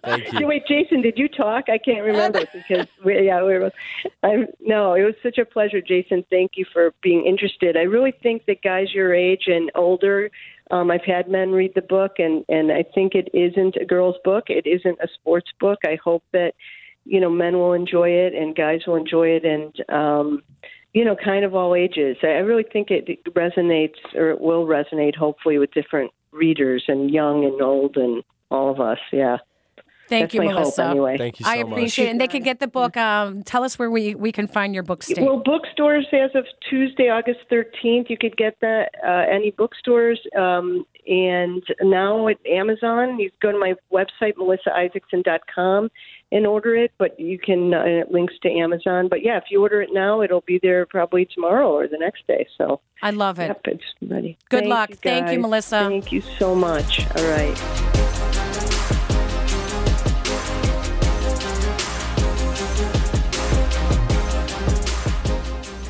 [0.04, 0.48] Thank you.
[0.52, 1.66] Wait, Jason, did you talk?
[1.70, 3.72] I can't remember because we, yeah, we were.
[4.24, 6.26] I no, it was such a pleasure, Jason.
[6.32, 7.66] Thank you for being interested.
[7.75, 10.30] I really think that guys your age and older.
[10.71, 14.17] Um, I've had men read the book, and and I think it isn't a girl's
[14.23, 14.45] book.
[14.49, 15.80] It isn't a sports book.
[15.84, 16.53] I hope that
[17.06, 20.43] you know men will enjoy it and guys will enjoy it, and um,
[20.93, 22.17] you know, kind of all ages.
[22.23, 27.12] I I really think it resonates, or it will resonate, hopefully, with different readers and
[27.12, 28.99] young and old and all of us.
[29.12, 29.38] Yeah.
[30.08, 30.84] Thank That's you, my Melissa.
[30.84, 31.17] hope anyway.
[31.17, 31.60] Thank you so much.
[31.60, 31.72] I much.
[31.72, 32.12] appreciate it.
[32.12, 32.96] And they can get the book.
[32.96, 35.22] Um, tell us where we, we can find your book, State.
[35.22, 40.20] Well, bookstores as of Tuesday, August 13th, you could get that uh, any bookstores.
[40.38, 45.89] Um, and now at Amazon, you go to my website, melissaisaacson.com,
[46.32, 46.91] and order it.
[46.98, 49.08] But you can, uh, it links to Amazon.
[49.10, 52.28] But yeah, if you order it now, it'll be there probably tomorrow or the next
[52.28, 52.48] day.
[52.58, 53.48] So, I love it.
[53.48, 54.38] yep, it's ready.
[54.50, 54.89] Good Thank luck.
[54.89, 55.39] you, Thank you.
[55.39, 55.86] Melissa.
[55.88, 57.06] Thank you so much.
[57.15, 58.13] All right.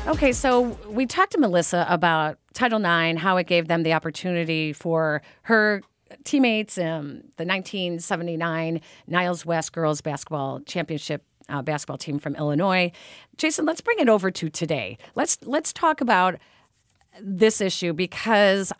[0.08, 4.72] Okay, so we talked to Melissa about Title IX, how it gave them the opportunity
[4.72, 5.82] for her
[6.24, 12.90] teammates, um, the 1979 Niles West Girls Basketball Championship uh, basketball team from Illinois.
[13.36, 14.96] Jason, let's bring it over to today.
[15.14, 16.36] Let's let's talk about
[17.20, 18.72] this issue because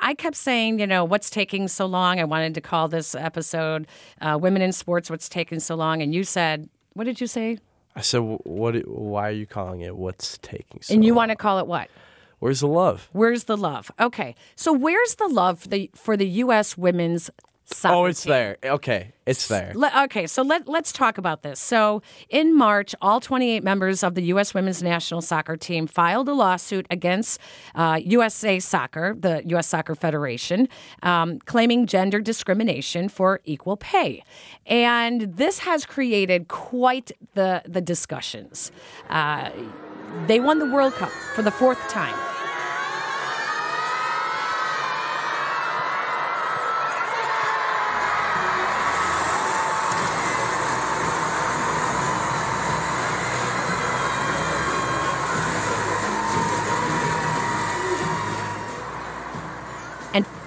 [0.00, 2.20] I kept saying, you know, what's taking so long?
[2.20, 3.88] I wanted to call this episode
[4.20, 6.02] uh, "Women in Sports." What's taking so long?
[6.02, 7.58] And you said, what did you say?
[7.98, 8.76] I said, "What?
[8.86, 9.96] Why are you calling it?
[9.96, 11.90] What's taking so?" And you want to call it what?
[12.38, 13.08] Where's the love?
[13.12, 13.90] Where's the love?
[13.98, 16.78] Okay, so where's the love for the for the U.S.
[16.78, 17.28] women's
[17.74, 17.94] soccer?
[17.94, 18.56] Oh, it's there.
[18.64, 19.72] Okay, it's there.
[19.74, 21.60] Le- okay, so let, let's talk about this.
[21.60, 24.54] So, in March, all 28 members of the U.S.
[24.54, 27.40] women's national soccer team filed a lawsuit against
[27.74, 29.66] uh, USA Soccer, the U.S.
[29.66, 30.68] Soccer Federation,
[31.02, 34.22] um, claiming gender discrimination for equal pay.
[34.66, 38.72] And this has created quite the, the discussions.
[39.08, 39.50] Uh,
[40.26, 42.37] they won the World Cup for the fourth time.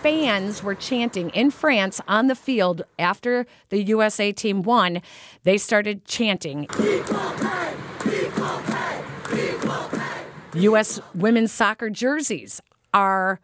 [0.02, 5.02] Fans were chanting in France on the field after the USA team won.
[5.44, 6.68] They started chanting.
[10.54, 11.00] U.S.
[11.16, 12.62] women's soccer jerseys
[12.94, 13.40] are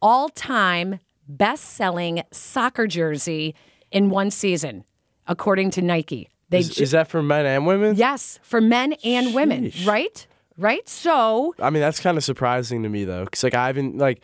[0.00, 3.54] all time best selling soccer jersey
[3.90, 4.84] in one season,
[5.26, 6.28] according to Nike.
[6.50, 7.96] They Is, ju- is that for men and women?
[7.96, 10.26] yes, for men and women, right?
[10.56, 10.88] Right?
[10.88, 14.20] So, I mean, that's kind of surprising to me though, because like I haven't like,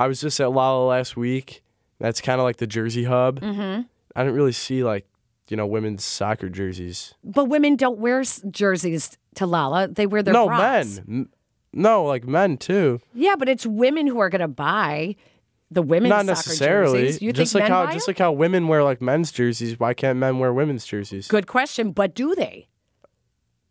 [0.00, 1.62] I was just at Lolla last week.
[1.98, 3.40] That's kind of like the Jersey hub.
[3.40, 3.82] Mm-hmm.
[4.16, 5.06] I didn't really see like,
[5.48, 7.14] you know, women's soccer jerseys.
[7.22, 9.88] but women don't wear s- jerseys to Lolla.
[9.88, 10.96] They wear their no, bras.
[10.96, 11.04] men.
[11.08, 11.30] M-
[11.74, 13.00] No, like men too.
[13.14, 15.16] Yeah, but it's women who are going to buy
[15.70, 17.00] the women's Not soccer necessarily.
[17.02, 17.22] jerseys.
[17.22, 18.12] You just think like men how buy just them?
[18.14, 19.78] like how women wear like men's jerseys.
[19.78, 21.28] Why can't men wear women's jerseys?
[21.28, 22.68] Good question, but do they?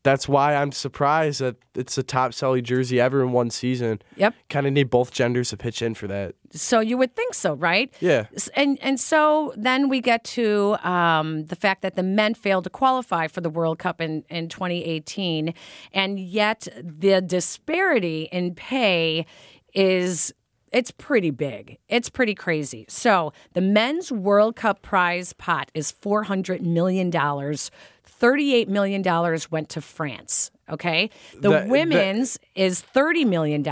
[0.03, 4.01] That's why I'm surprised that it's the top selling jersey ever in one season.
[4.15, 4.33] Yep.
[4.49, 6.35] Kind of need both genders to pitch in for that.
[6.51, 7.93] So you would think so, right?
[7.99, 8.27] Yeah.
[8.55, 12.69] And and so then we get to um, the fact that the men failed to
[12.69, 15.53] qualify for the World Cup in, in 2018,
[15.93, 19.25] and yet the disparity in pay
[19.73, 20.33] is
[20.71, 21.77] it's pretty big.
[21.87, 22.85] It's pretty crazy.
[22.87, 27.71] So the men's World Cup prize pot is 400 million dollars.
[28.19, 29.03] $38 million
[29.49, 30.51] went to France.
[30.69, 31.09] Okay.
[31.33, 33.65] The That- that- women's is $30 million.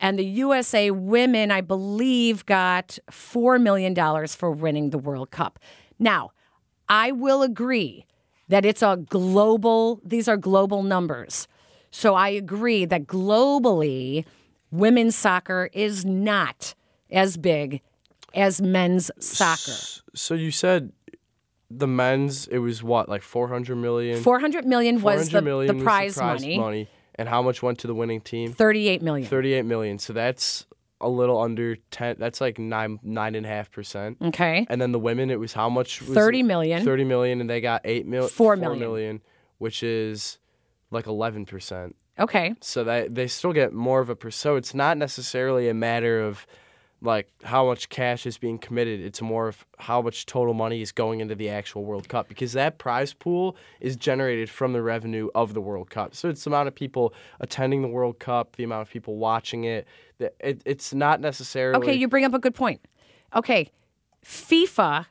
[0.00, 3.94] And the USA women, I believe, got $4 million
[4.28, 5.58] for winning the World Cup.
[5.98, 6.32] Now,
[6.88, 8.04] I will agree
[8.48, 11.46] that it's a global, these are global numbers.
[11.92, 14.24] So I agree that globally,
[14.72, 16.74] women's soccer is not
[17.10, 17.80] as big
[18.34, 19.78] as men's soccer.
[20.14, 20.90] So you said
[21.78, 24.22] the men's it was what like 400 million.
[24.22, 27.78] 400 million was 400 the, million the was prize, prize money, And how much went
[27.80, 28.52] to the winning team?
[28.52, 29.28] 38 million.
[29.28, 29.98] 38 million.
[29.98, 30.66] So that's
[31.00, 32.16] a little under 10.
[32.18, 34.18] That's like nine nine and a half percent.
[34.22, 34.66] Okay.
[34.70, 36.00] And then the women, it was how much?
[36.02, 36.42] Was 30 it?
[36.44, 36.84] million.
[36.84, 38.28] 30 million, and they got eight mil.
[38.28, 38.78] Four four million.
[38.80, 39.20] million,
[39.58, 40.38] which is
[40.90, 41.96] like 11 percent.
[42.18, 42.54] Okay.
[42.60, 44.30] so that they still get more of a per.
[44.30, 46.46] So it's not necessarily a matter of
[47.02, 49.00] like how much cash is being committed.
[49.00, 52.52] It's more of how much total money is going into the actual World Cup because
[52.52, 56.14] that prize pool is generated from the revenue of the World Cup.
[56.14, 59.64] So it's the amount of people attending the World Cup, the amount of people watching
[59.64, 59.86] it.
[60.18, 62.80] It, it's not necessarily Okay, you bring up a good point.
[63.34, 63.70] Okay,
[64.24, 65.06] FIFA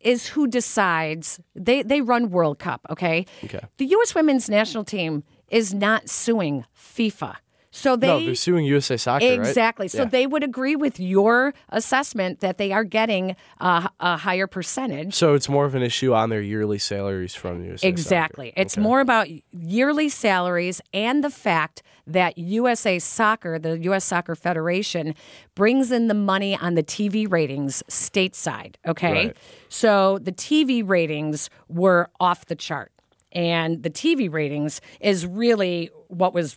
[0.00, 1.40] is who decides.
[1.54, 2.86] They they run World Cup.
[2.88, 3.26] Okay.
[3.44, 3.60] Okay.
[3.76, 4.14] The U.S.
[4.14, 7.36] women's national team is not suing FIFA,
[7.76, 9.32] so they no, they're suing USA Soccer, right?
[9.38, 9.86] Exactly.
[9.88, 10.04] So Yeah.
[10.08, 15.12] they would agree with your assessment that they are getting a, a higher percentage.
[15.14, 17.88] So it's more of an issue on their yearly salaries from USA Soccer.
[17.88, 18.52] Exactly.
[18.56, 18.82] It's Okay.
[18.82, 24.04] more about yearly salaries and the fact that USA Soccer, the U.S.
[24.04, 25.14] Soccer Federation,
[25.54, 28.76] brings in the money on the TV ratings stateside.
[28.86, 29.12] Okay.
[29.12, 29.36] Right.
[29.68, 32.90] So the TV ratings were off the chart.
[33.32, 36.56] And the TV ratings is really what was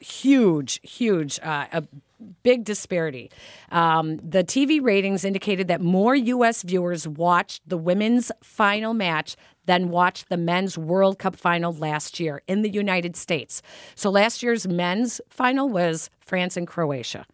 [0.00, 1.84] huge, huge, uh, a
[2.42, 3.30] big disparity.
[3.70, 6.62] Um, the TV ratings indicated that more U.S.
[6.62, 9.36] viewers watched the women's final match
[9.66, 13.62] than watched the men's World Cup final last year in the United States.
[13.94, 17.26] So last year's men's final was France and Croatia.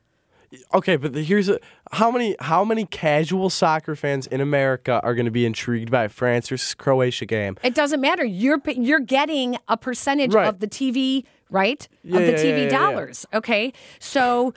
[0.72, 1.58] Okay, but the, here's a,
[1.92, 6.04] how many how many casual soccer fans in America are going to be intrigued by
[6.04, 7.56] a France versus Croatia game?
[7.64, 8.24] It doesn't matter.
[8.24, 10.46] You're you're getting a percentage Right.
[10.46, 11.86] of the TV, right?
[12.02, 13.26] Yeah, of the TV yeah, yeah, dollars.
[13.32, 14.54] Okay, so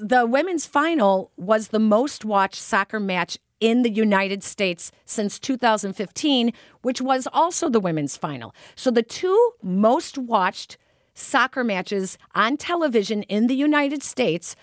[0.00, 6.52] the women's final was the most watched soccer match in the United States since 2015,
[6.82, 8.54] which was also the women's final.
[8.76, 10.76] So the two most watched
[11.14, 14.54] soccer matches on television in the United States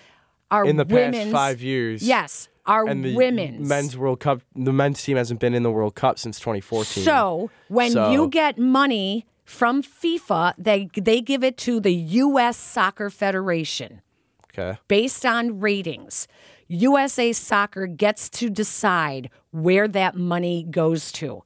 [0.49, 1.31] are In the past women's.
[1.33, 3.67] five years, Yes, are and the women's.
[3.67, 4.41] men's World Cup.
[4.55, 7.03] The men's team hasn't been in the World Cup since 2014.
[7.03, 12.57] So when So- you get money from FIFA, they they give it to the U.S.
[12.57, 14.01] Soccer Federation
[14.51, 16.27] okay, based on ratings.
[16.67, 21.43] USA Soccer gets to decide where that money goes to.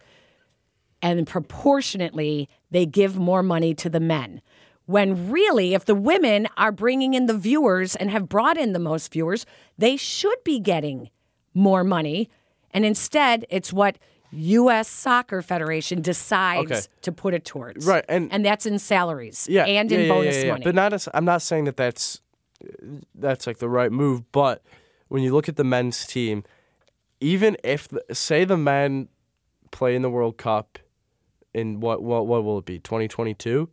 [1.02, 4.42] And proportionately, they give more money to the men.
[4.86, 8.80] When really, if the women are bringing in the viewers and have brought in the
[8.80, 9.46] most viewers,
[9.78, 11.10] they should be getting
[11.54, 12.30] more money.
[12.72, 13.98] And instead, it's what
[14.32, 14.88] U.S.
[14.88, 16.82] Soccer Federation decides Okay.
[17.02, 17.86] to put it towards.
[17.86, 20.52] Right, and- and that's in salaries yeah, and yeah, in yeah, bonus yeah, yeah.
[20.52, 20.64] money.
[20.64, 20.94] But not.
[20.94, 22.22] As, I'm not saying that that's
[23.16, 24.32] that's like the right move.
[24.32, 24.62] But
[25.08, 26.44] when you look at the men's team,
[27.22, 29.08] even if the, say the men
[29.72, 30.78] play in the World Cup
[31.54, 33.70] in what what what will it be 2022,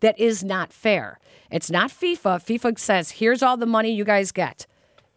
[0.00, 1.18] that is not fair.
[1.50, 2.42] It's not FIFA.
[2.44, 4.66] FIFA says, "Here's all the money you guys get.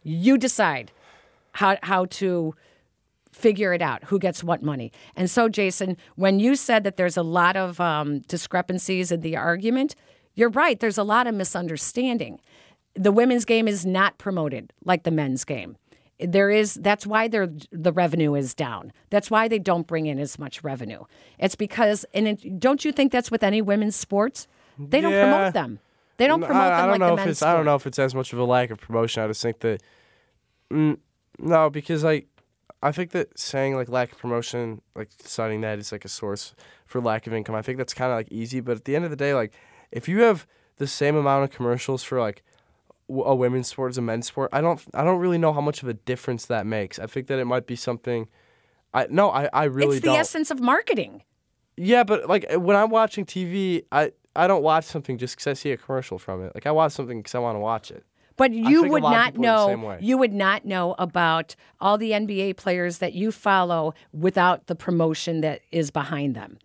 [0.04, 0.92] You decide
[1.54, 2.56] how how to
[3.32, 4.92] figure it out who gets what money.
[5.16, 9.38] And so, Jason, when you said that there's a lot of um, discrepancies in the
[9.38, 9.96] argument,
[10.36, 10.80] you're right.
[10.80, 12.40] There's a lot of misunderstanding.
[12.96, 15.78] The women's game is not promoted like the men's game.
[16.20, 18.94] There is that's why their the revenue is down.
[19.10, 21.04] That's why they don't bring in as much revenue.
[21.40, 24.48] It's because and it, don't you think that's with any women's sports?
[24.78, 25.32] They don't Yeah.
[25.32, 25.80] promote them.
[26.18, 27.66] They don't promote I, I them don't like know the if men's it's I don't
[27.66, 29.24] know if it's as much of a lack of promotion.
[29.24, 29.82] I just think that
[30.72, 30.98] mm,
[31.40, 32.28] no, because like
[32.84, 36.56] I think that saying like lack of promotion, like citing that is like a source
[36.86, 37.56] for lack of income.
[37.56, 39.54] I think that's kind of like easy, but at the end of the day, like
[39.92, 42.44] if you have the same amount of commercials for like
[43.08, 44.50] a women's sport as a men's sport.
[44.54, 47.00] I don't I don't really know how much of a difference that makes.
[47.00, 48.28] I think that it might be something.
[48.94, 50.20] I no, I, I really it's the don't.
[50.20, 51.24] essence of marketing.
[51.78, 55.48] Yeah, but like uh, when I'm watching TV, I I don't watch something just because
[55.48, 56.54] I see a commercial from it.
[56.56, 58.06] Like I watch something because I want to watch it.
[58.38, 59.98] But you would not people are the same know.
[60.00, 65.42] You would not know about all the NBA players that you follow without the promotion
[65.42, 66.58] that is behind them.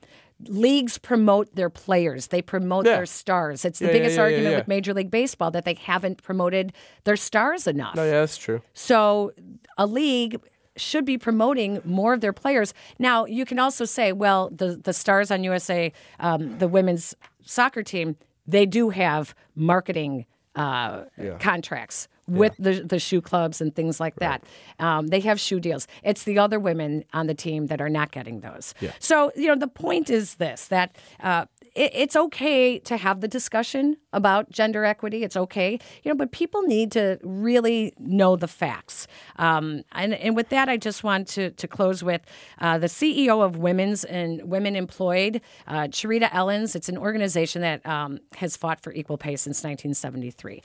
[0.49, 2.27] Leagues promote their players.
[2.29, 2.97] They promote Yeah.
[2.97, 3.65] their stars.
[3.65, 6.73] It's the Yeah, biggest yeah, argument with Major League Baseball that they haven't promoted
[7.05, 7.95] their stars enough.
[7.97, 8.61] No, yeah, that's true.
[8.75, 9.33] So
[9.79, 10.39] a league
[10.77, 12.75] should be promoting more of their players.
[12.99, 15.91] Now you can also say, well, the the stars on USA,
[16.21, 21.05] um, the women's soccer team, they do have marketing uh,
[21.39, 24.43] contracts with the the shoe clubs and things like that.
[24.81, 25.87] Um, they have shoe deals.
[26.03, 28.75] It's the other women on the team that are not getting those.
[28.99, 30.97] So you know the point is this that.
[31.23, 31.47] Uh,
[31.77, 35.23] it, it's okay to have the discussion about gender equity.
[35.23, 39.07] It's okay, you know, but people need to really know the facts.
[39.37, 42.23] Um, and, and with that, I just want to, to close with
[42.61, 46.75] uh, the CEO of Women's and Women Employed, uh, Cherita Ellens.
[46.75, 50.63] It's an organization that um, has fought for equal pay since 1973.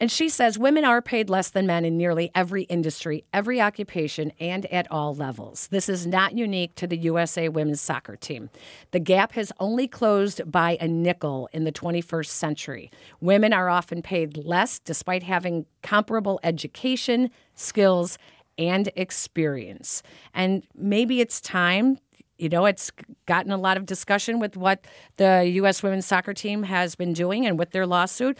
[0.00, 4.32] And she says women are paid less than men in nearly every industry, every occupation,
[4.40, 5.68] and at all levels.
[5.68, 8.50] This is not unique to the USA women's soccer team.
[8.90, 12.90] The gap has only closed by a nickel in the 21st century.
[13.20, 18.18] Women are often paid less despite having comparable education, skills,
[18.58, 20.02] and experience.
[20.32, 21.98] And maybe it's time
[22.36, 22.90] you know, it's
[23.26, 24.84] gotten a lot of discussion with what
[25.18, 25.82] the U.S.
[25.84, 28.36] women's soccer team has been doing and with their lawsuit.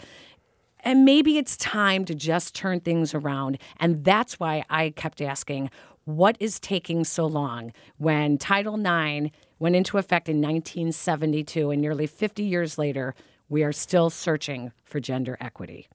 [0.85, 3.57] And maybe it's time to just turn things around.
[3.79, 5.71] And that's why I kept asking,
[6.03, 12.05] what is taking so long when Title IX went into effect in 1972 and nearly
[12.05, 13.15] 50 years later,
[13.49, 15.87] we are still searching for gender equity?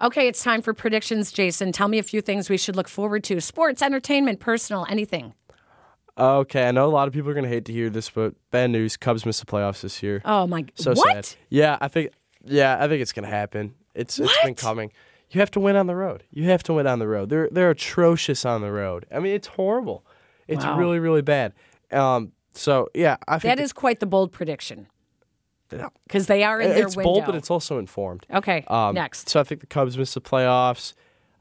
[0.00, 1.70] Okay, it's time for predictions, Jason.
[1.70, 5.34] Tell me a few things we should look forward to sports, entertainment, personal, anything.
[6.18, 8.70] Okay, I know a lot of people are gonna hate to hear this, but bad
[8.70, 10.20] news: Cubs missed the playoffs this year.
[10.24, 11.26] Oh, my so What?
[11.26, 11.38] sad.
[11.50, 12.10] Yeah, I think.
[12.44, 13.74] Yeah, I think it's gonna happen.
[13.94, 14.56] It's it's been What?
[14.58, 14.92] coming.
[15.30, 16.24] You have to win on the road.
[16.30, 17.28] You have to win on the road.
[17.30, 19.06] They're they're atrocious on the road.
[19.14, 20.04] I mean, it's horrible.
[20.48, 20.78] It's Wow.
[20.78, 21.52] really really bad.
[21.90, 22.32] Um.
[22.54, 24.88] So yeah, I think That is quite the bold prediction
[26.06, 27.12] because they are in their it's window.
[27.14, 28.26] bold, but it's also informed.
[28.32, 29.30] okay, Um, next.
[29.30, 30.92] So I think the Cubs miss the playoffs.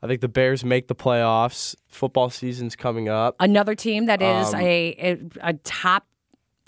[0.02, 1.76] I think the Bears make the playoffs.
[1.90, 3.36] Football season's coming up.
[3.42, 4.96] Another team that is Um, a,
[5.42, 6.06] a a top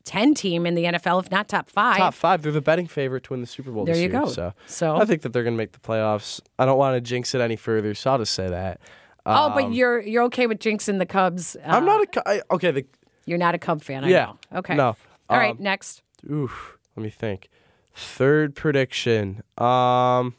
[0.04, 1.98] ten team in the NFL, if not top five.
[1.98, 2.42] Top five.
[2.42, 4.22] They're the betting favorite to win the Super Bowl There this you year.
[4.22, 4.28] go.
[4.28, 6.42] So, So- I think that they're going to make the playoffs.
[6.60, 8.80] I don't want to jinx it any further, so I'll just say that.
[9.26, 11.56] oh, Um, but you're you're okay with jinxing the Cubs.
[11.56, 12.08] Uh, I'm not a.
[12.08, 12.72] Cu- okay.
[12.72, 12.86] The
[13.26, 14.04] You're not a Cub fan.
[14.04, 14.26] I Yeah.
[14.52, 14.60] know.
[14.60, 14.76] Okay.
[14.76, 14.96] No.
[15.30, 15.52] All right.
[15.52, 16.02] Um, Next.
[16.30, 16.78] oof.
[16.96, 17.50] Let me think.
[17.96, 19.44] Third prediction.
[19.58, 20.36] Um.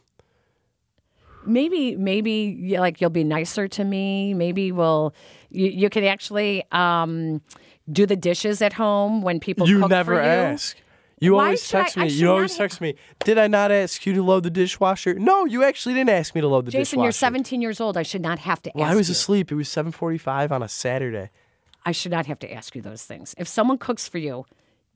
[1.46, 4.32] Maybe maybe you- like you'll be nicer to me.
[4.34, 5.14] Maybe we'll
[5.50, 7.42] you, you can actually um,
[7.90, 10.28] do the dishes at home when people You cook never for you.
[10.28, 10.76] ask.
[11.20, 12.08] You Why always should text I me.
[12.10, 12.94] should You always not- text me.
[13.24, 15.14] Did I not ask you to load the dishwasher?
[15.14, 16.80] No, you actually didn't ask me to load the dishwasher.
[16.80, 17.04] Jason, dishwasher.
[17.06, 17.96] you're 17 years old.
[17.96, 19.12] I should not have to Well, ask I was you.
[19.12, 19.52] asleep.
[19.52, 21.30] It was 7:45 on a Saturday.
[21.86, 23.34] I should not have to ask you those things.
[23.38, 24.44] If someone cooks for you,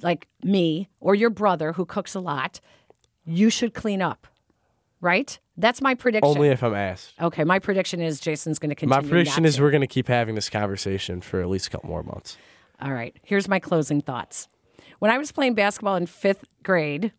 [0.03, 2.61] like me or your brother who cooks a lot,
[3.25, 4.27] you should clean up,
[5.01, 5.39] right?
[5.57, 6.29] That's my prediction.
[6.37, 7.13] Only if I'm asked.
[7.21, 9.03] okay, my prediction is Jason's going to continue.
[9.03, 9.63] My prediction not is to.
[9.63, 12.37] we're going to keep having this conversation for at least a couple more months.
[12.81, 14.49] All right, here's my closing thoughts.
[15.01, 17.13] When I was playing basketball in fifth grade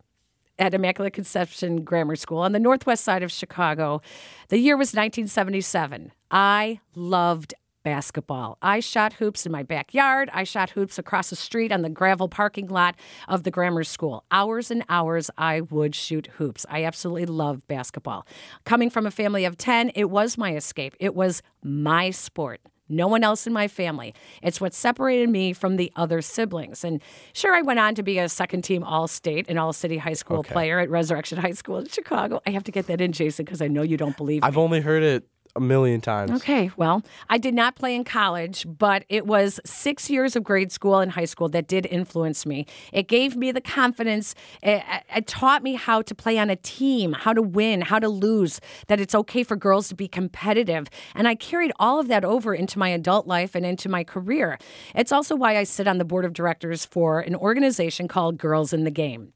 [0.58, 4.00] at Immaculate Conception Grammar School on the northwest side of Chicago,
[4.48, 6.12] the year was 1977.
[6.30, 8.56] I loved basketball.
[8.62, 10.30] I shot hoops in my backyard.
[10.32, 12.94] I shot hoops across the street on the gravel parking lot
[13.28, 14.24] of the grammar school.
[14.30, 16.64] Hours and hours I would shoot hoops.
[16.68, 18.26] I absolutely loved basketball.
[18.64, 20.94] Coming from a family of 10, it was my escape.
[21.00, 24.14] It was my sport no one else in my family.
[24.42, 26.84] It's what separated me from the other siblings.
[26.84, 27.00] And
[27.32, 30.14] sure, I went on to be a second team All State and All City High
[30.14, 32.40] School player at Resurrection High School in Chicago.
[32.46, 34.46] I have to get that in, Jason, because I know you don't believe me.
[34.46, 35.24] I've only heard it
[35.56, 36.30] a million times.
[36.30, 40.70] Okay, well, I did not play in college, but it was six years of grade
[40.72, 42.66] school and high school that did influence me.
[42.92, 44.34] It gave me the confidence.
[44.62, 44.82] It,
[45.14, 48.60] it taught me how to play on a team, how to win, how to lose,
[48.86, 50.88] that it's okay for girls to be competitive.
[51.14, 54.58] And I carried all of that over into my adult life and into my career.
[54.94, 58.72] It's also why I sit on the board of directors for an organization called Girls
[58.72, 59.32] in the Game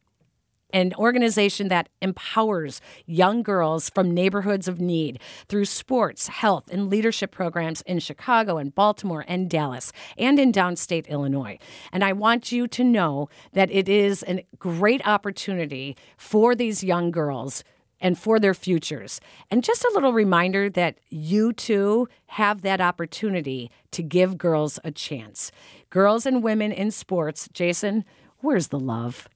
[0.74, 7.30] an organization that empowers young girls from neighborhoods of need through sports, health, and leadership
[7.30, 11.58] programs in Chicago and Baltimore and Dallas and in downstate Illinois.
[11.92, 17.12] And I want you to know that it is a great opportunity for these young
[17.12, 17.62] girls
[18.00, 19.20] and for their futures.
[19.52, 24.90] And just a little reminder that you too have that opportunity to give girls a
[24.90, 25.52] chance.
[25.88, 28.04] Girls and women in sports, Jason,
[28.40, 29.28] where's the love?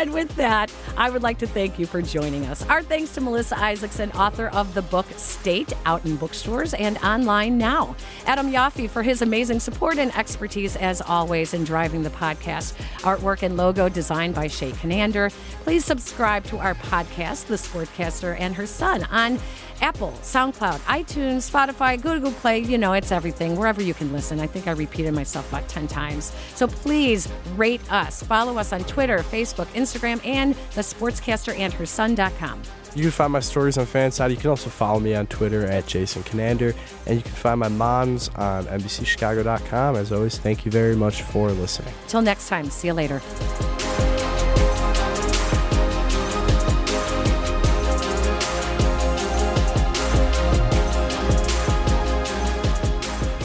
[0.00, 2.66] And with that, I would like to thank you for joining us.
[2.68, 7.58] Our thanks to Melissa Isaacson, author of the book State, out in bookstores and online
[7.58, 7.94] now.
[8.24, 12.74] Adam Yaffe for his amazing support and expertise, as always, in driving the podcast.
[13.00, 15.30] Artwork and logo designed by Shay Conander.
[15.64, 19.38] Please subscribe to our podcast, The Sportscaster and Her Son, on
[19.80, 22.60] Apple, SoundCloud, iTunes, Spotify, Google Play.
[22.60, 24.40] You know, it's everything, wherever you can listen.
[24.40, 26.32] I think I repeated myself about 10 times.
[26.54, 28.22] So please rate us.
[28.22, 32.62] Follow us on Twitter, Facebook, Instagram, and the sportscaster and her son.com.
[32.94, 34.30] You can find my stories on Fanside.
[34.30, 36.74] You can also follow me on Twitter at Jason Conander.
[37.06, 39.96] And you can find my moms on NBCChicago.com.
[39.96, 41.94] As always, thank you very much for listening.
[42.08, 43.20] Till next time, see you later.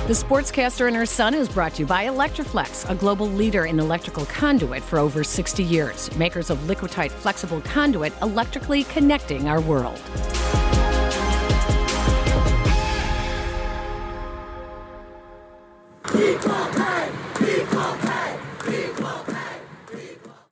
[0.06, 3.80] The Sportscaster and Her Son is brought to you by Electri-Flex, a global leader in
[3.80, 10.00] electrical conduit for over 60 years, makers of Liquatite flexible conduit electrically connecting our world.
[16.04, 16.85] People.